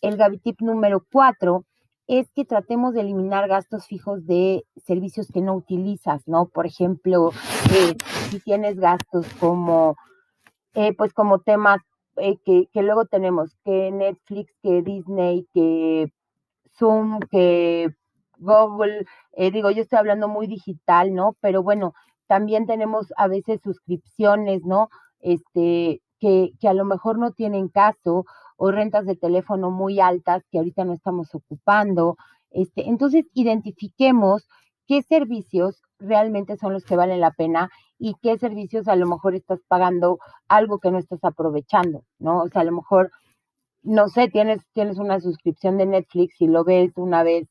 El 0.00 0.16
Gavitip 0.16 0.60
número 0.60 1.06
cuatro 1.12 1.64
es 2.08 2.28
que 2.32 2.44
tratemos 2.44 2.92
de 2.92 3.02
eliminar 3.02 3.46
gastos 3.46 3.86
fijos 3.86 4.26
de 4.26 4.64
servicios 4.84 5.28
que 5.32 5.42
no 5.42 5.54
utilizas, 5.54 6.26
¿no? 6.26 6.46
Por 6.46 6.66
ejemplo, 6.66 7.30
eh, 7.70 7.94
si 8.30 8.40
tienes 8.40 8.80
gastos 8.80 9.26
como 9.38 9.94
eh, 10.74 10.92
pues 10.92 11.12
como 11.12 11.38
temas 11.38 11.80
que, 12.16 12.68
que, 12.72 12.82
luego 12.82 13.06
tenemos, 13.06 13.56
que 13.64 13.92
Netflix, 13.92 14.52
que 14.60 14.82
Disney, 14.82 15.46
que 15.54 16.12
Zoom, 16.76 17.20
que 17.30 17.94
Google, 18.38 19.06
digo, 19.52 19.70
yo 19.70 19.82
estoy 19.82 20.00
hablando 20.00 20.26
muy 20.26 20.48
digital, 20.48 21.14
¿no? 21.14 21.36
Pero 21.40 21.62
bueno, 21.62 21.94
también 22.26 22.66
tenemos 22.66 23.12
a 23.16 23.28
veces 23.28 23.60
suscripciones, 23.62 24.64
¿no? 24.64 24.88
Este, 25.20 26.02
que, 26.20 26.52
que 26.60 26.68
a 26.68 26.74
lo 26.74 26.84
mejor 26.84 27.18
no 27.18 27.32
tienen 27.32 27.68
caso, 27.68 28.24
o 28.56 28.70
rentas 28.70 29.06
de 29.06 29.16
teléfono 29.16 29.70
muy 29.70 30.00
altas 30.00 30.44
que 30.50 30.58
ahorita 30.58 30.84
no 30.84 30.92
estamos 30.94 31.34
ocupando. 31.34 32.16
Este, 32.50 32.88
entonces, 32.88 33.26
identifiquemos 33.34 34.46
qué 34.86 35.02
servicios 35.02 35.82
realmente 35.98 36.56
son 36.56 36.72
los 36.72 36.84
que 36.84 36.96
valen 36.96 37.20
la 37.20 37.32
pena 37.32 37.70
y 37.98 38.14
qué 38.22 38.38
servicios 38.38 38.88
a 38.88 38.96
lo 38.96 39.06
mejor 39.06 39.34
estás 39.34 39.60
pagando 39.68 40.18
algo 40.48 40.78
que 40.78 40.90
no 40.90 40.98
estás 40.98 41.24
aprovechando, 41.24 42.04
¿no? 42.18 42.42
O 42.42 42.48
sea, 42.48 42.62
a 42.62 42.64
lo 42.64 42.72
mejor, 42.72 43.10
no 43.82 44.08
sé, 44.08 44.28
tienes, 44.28 44.60
tienes 44.72 44.98
una 44.98 45.20
suscripción 45.20 45.78
de 45.78 45.86
Netflix 45.86 46.40
y 46.40 46.48
lo 46.48 46.64
ves 46.64 46.92
una 46.96 47.22
vez 47.22 47.48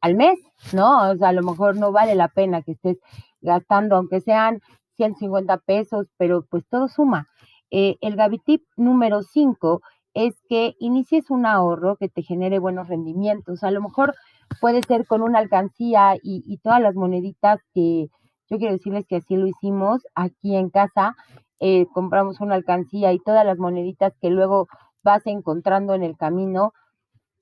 al 0.00 0.14
mes, 0.14 0.38
¿no? 0.72 1.10
O 1.10 1.16
sea, 1.16 1.28
a 1.28 1.32
lo 1.32 1.42
mejor 1.42 1.76
no 1.76 1.92
vale 1.92 2.14
la 2.14 2.28
pena 2.28 2.62
que 2.62 2.72
estés 2.72 2.98
gastando, 3.40 3.96
aunque 3.96 4.20
sean 4.20 4.60
150 4.96 5.58
pesos, 5.58 6.06
pero 6.16 6.44
pues 6.48 6.64
todo 6.68 6.88
suma. 6.88 7.28
Eh, 7.70 7.96
el 8.00 8.16
Gavitip 8.16 8.62
número 8.76 9.22
5 9.22 9.82
es 10.14 10.34
que 10.48 10.74
inicies 10.78 11.30
un 11.30 11.46
ahorro 11.46 11.96
que 11.96 12.08
te 12.08 12.22
genere 12.22 12.58
buenos 12.58 12.88
rendimientos. 12.88 13.62
A 13.62 13.70
lo 13.70 13.82
mejor 13.82 14.14
puede 14.60 14.82
ser 14.82 15.06
con 15.06 15.22
una 15.22 15.38
alcancía 15.38 16.16
y, 16.16 16.42
y 16.46 16.58
todas 16.58 16.80
las 16.80 16.94
moneditas 16.94 17.60
que, 17.74 18.08
yo 18.50 18.56
quiero 18.56 18.72
decirles 18.72 19.06
que 19.06 19.16
así 19.16 19.36
lo 19.36 19.46
hicimos 19.46 20.02
aquí 20.14 20.56
en 20.56 20.70
casa. 20.70 21.14
Eh, 21.60 21.86
compramos 21.92 22.40
una 22.40 22.54
alcancía 22.54 23.12
y 23.12 23.18
todas 23.18 23.44
las 23.44 23.58
moneditas 23.58 24.14
que 24.20 24.30
luego 24.30 24.68
vas 25.02 25.26
encontrando 25.26 25.94
en 25.94 26.02
el 26.02 26.16
camino, 26.16 26.72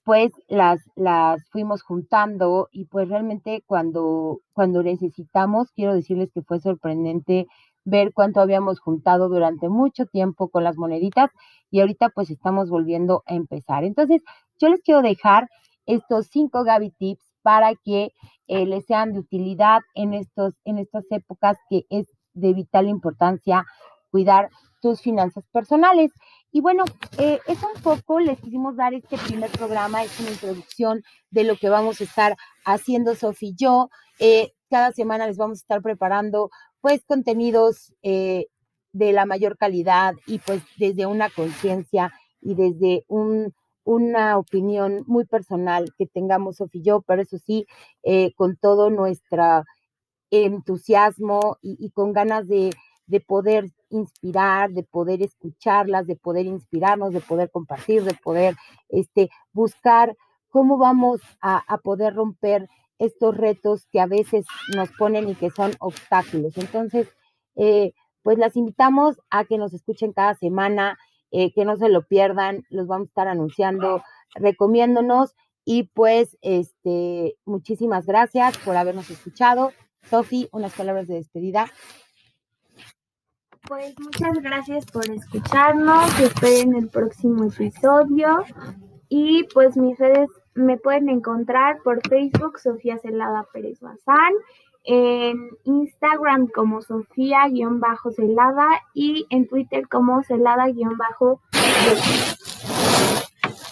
pues 0.06 0.30
las, 0.46 0.88
las 0.94 1.42
fuimos 1.50 1.82
juntando 1.82 2.68
y 2.70 2.84
pues 2.84 3.08
realmente 3.08 3.64
cuando, 3.66 4.38
cuando 4.52 4.84
necesitamos, 4.84 5.72
quiero 5.72 5.94
decirles 5.94 6.30
que 6.32 6.42
fue 6.42 6.60
sorprendente 6.60 7.48
ver 7.84 8.12
cuánto 8.12 8.40
habíamos 8.40 8.78
juntado 8.78 9.28
durante 9.28 9.68
mucho 9.68 10.06
tiempo 10.06 10.48
con 10.48 10.62
las 10.62 10.76
moneditas 10.76 11.30
y 11.72 11.80
ahorita 11.80 12.10
pues 12.10 12.30
estamos 12.30 12.70
volviendo 12.70 13.24
a 13.26 13.34
empezar. 13.34 13.82
Entonces, 13.82 14.22
yo 14.60 14.68
les 14.68 14.80
quiero 14.82 15.02
dejar 15.02 15.48
estos 15.86 16.28
cinco 16.28 16.62
Gaby 16.62 16.92
Tips 16.92 17.24
para 17.42 17.74
que 17.74 18.12
eh, 18.46 18.64
les 18.64 18.86
sean 18.86 19.12
de 19.12 19.18
utilidad 19.18 19.80
en, 19.96 20.14
estos, 20.14 20.54
en 20.64 20.78
estas 20.78 21.04
épocas 21.10 21.58
que 21.68 21.82
es 21.90 22.06
de 22.32 22.54
vital 22.54 22.86
importancia 22.86 23.64
cuidar 24.12 24.50
tus 24.80 25.00
finanzas 25.00 25.44
personales. 25.52 26.12
Y 26.52 26.60
bueno, 26.60 26.84
eh, 27.18 27.40
es 27.46 27.58
un 27.62 27.80
poco, 27.82 28.20
les 28.20 28.40
quisimos 28.40 28.76
dar 28.76 28.94
este 28.94 29.18
primer 29.18 29.50
programa, 29.50 30.04
es 30.04 30.18
una 30.20 30.30
introducción 30.30 31.02
de 31.30 31.44
lo 31.44 31.56
que 31.56 31.68
vamos 31.68 32.00
a 32.00 32.04
estar 32.04 32.36
haciendo 32.64 33.14
Sofi 33.14 33.48
y 33.48 33.54
yo. 33.56 33.90
Eh, 34.18 34.52
cada 34.70 34.92
semana 34.92 35.26
les 35.26 35.36
vamos 35.36 35.58
a 35.58 35.62
estar 35.62 35.82
preparando 35.82 36.50
pues 36.80 37.04
contenidos 37.04 37.92
de 38.02 38.48
la 39.12 39.26
mayor 39.26 39.56
calidad 39.58 40.14
y 40.26 40.38
pues 40.38 40.62
desde 40.78 41.06
una 41.06 41.30
conciencia 41.30 42.12
y 42.40 42.54
desde 42.54 43.04
un 43.08 43.52
una 43.86 44.36
opinión 44.36 45.04
muy 45.06 45.24
personal 45.24 45.94
que 45.96 46.06
tengamos 46.06 46.56
Sofía 46.56 46.80
y 46.80 46.84
yo, 46.84 47.02
pero 47.02 47.22
eso 47.22 47.38
sí, 47.38 47.66
eh, 48.02 48.34
con 48.34 48.56
todo 48.56 48.90
nuestro 48.90 49.62
entusiasmo 50.30 51.58
y, 51.62 51.90
con 51.90 52.12
ganas 52.12 52.48
de, 52.48 52.72
poder 53.28 53.70
inspirar, 53.90 54.70
de 54.70 54.82
poder 54.82 55.22
escucharlas, 55.22 56.06
de 56.06 56.16
poder 56.16 56.46
inspirarnos, 56.46 57.12
de 57.12 57.20
poder 57.20 57.50
compartir, 57.50 58.02
de 58.02 58.14
poder 58.14 58.56
este, 58.88 59.30
buscar 59.52 60.16
cómo 60.48 60.78
vamos 60.78 61.20
a, 61.40 61.62
poder 61.82 62.14
romper 62.14 62.68
estos 62.98 63.36
retos 63.36 63.86
que 63.92 64.00
a 64.00 64.06
veces 64.06 64.46
nos 64.74 64.90
ponen 64.92 65.28
y 65.28 65.34
que 65.34 65.50
son 65.50 65.72
obstáculos. 65.80 66.56
Entonces, 66.56 67.08
eh, 67.56 67.92
pues 68.22 68.38
las 68.38 68.56
invitamos 68.56 69.20
a 69.30 69.44
que 69.44 69.58
nos 69.58 69.74
escuchen 69.74 70.12
cada 70.12 70.34
semana, 70.34 70.98
eh, 71.30 71.52
que 71.52 71.64
no 71.64 71.76
se 71.76 71.88
lo 71.88 72.06
pierdan, 72.06 72.64
los 72.70 72.86
vamos 72.86 73.08
a 73.08 73.10
estar 73.10 73.28
anunciando, 73.28 74.02
recomiéndonos 74.34 75.34
y 75.64 75.84
pues 75.84 76.38
este, 76.40 77.36
muchísimas 77.44 78.06
gracias 78.06 78.56
por 78.58 78.76
habernos 78.76 79.10
escuchado. 79.10 79.72
Sofi, 80.08 80.48
unas 80.52 80.72
palabras 80.72 81.08
de 81.08 81.14
despedida. 81.14 81.66
Pues 83.68 83.98
muchas 83.98 84.40
gracias 84.42 84.86
por 84.86 85.08
escucharnos, 85.10 86.20
esperen 86.20 86.74
el 86.74 86.88
próximo 86.88 87.44
episodio 87.44 88.44
y 89.08 89.44
pues 89.54 89.76
mis 89.76 89.98
redes 89.98 90.28
me 90.54 90.76
pueden 90.76 91.08
encontrar 91.08 91.78
por 91.82 92.00
Facebook 92.08 92.58
Sofía 92.60 92.98
Celada 92.98 93.46
Pérez 93.52 93.80
Bazán, 93.80 94.32
en 94.84 95.50
Instagram 95.64 96.46
como 96.46 96.80
Sofía-Celada 96.80 98.68
y 98.94 99.26
en 99.30 99.48
Twitter 99.48 99.88
como 99.88 100.22
Celada- 100.22 100.68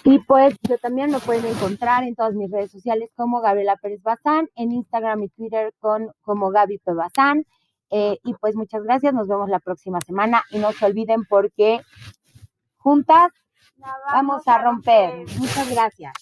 y 0.06 0.18
pues 0.26 0.56
yo 0.68 0.76
también 0.78 1.10
me 1.10 1.20
pueden 1.20 1.46
encontrar 1.46 2.02
en 2.04 2.14
todas 2.14 2.34
mis 2.34 2.50
redes 2.50 2.70
sociales 2.72 3.10
como 3.16 3.40
Gabriela 3.40 3.76
Pérez 3.76 4.02
Bazán, 4.02 4.50
en 4.56 4.72
Instagram 4.72 5.22
y 5.22 5.28
Twitter 5.30 5.72
con, 5.78 6.10
como 6.22 6.50
Gaby 6.50 6.78
P. 6.78 6.92
Bazán. 6.92 7.46
Eh, 7.90 8.18
y 8.24 8.34
pues 8.34 8.56
muchas 8.56 8.82
gracias, 8.82 9.14
nos 9.14 9.28
vemos 9.28 9.48
la 9.48 9.60
próxima 9.60 10.00
semana 10.00 10.42
y 10.50 10.58
no 10.58 10.72
se 10.72 10.86
olviden 10.86 11.24
porque 11.24 11.80
juntas 12.76 13.30
vamos 14.12 14.46
a 14.46 14.58
romper. 14.58 15.26
Muchas 15.38 15.70
gracias. 15.70 16.12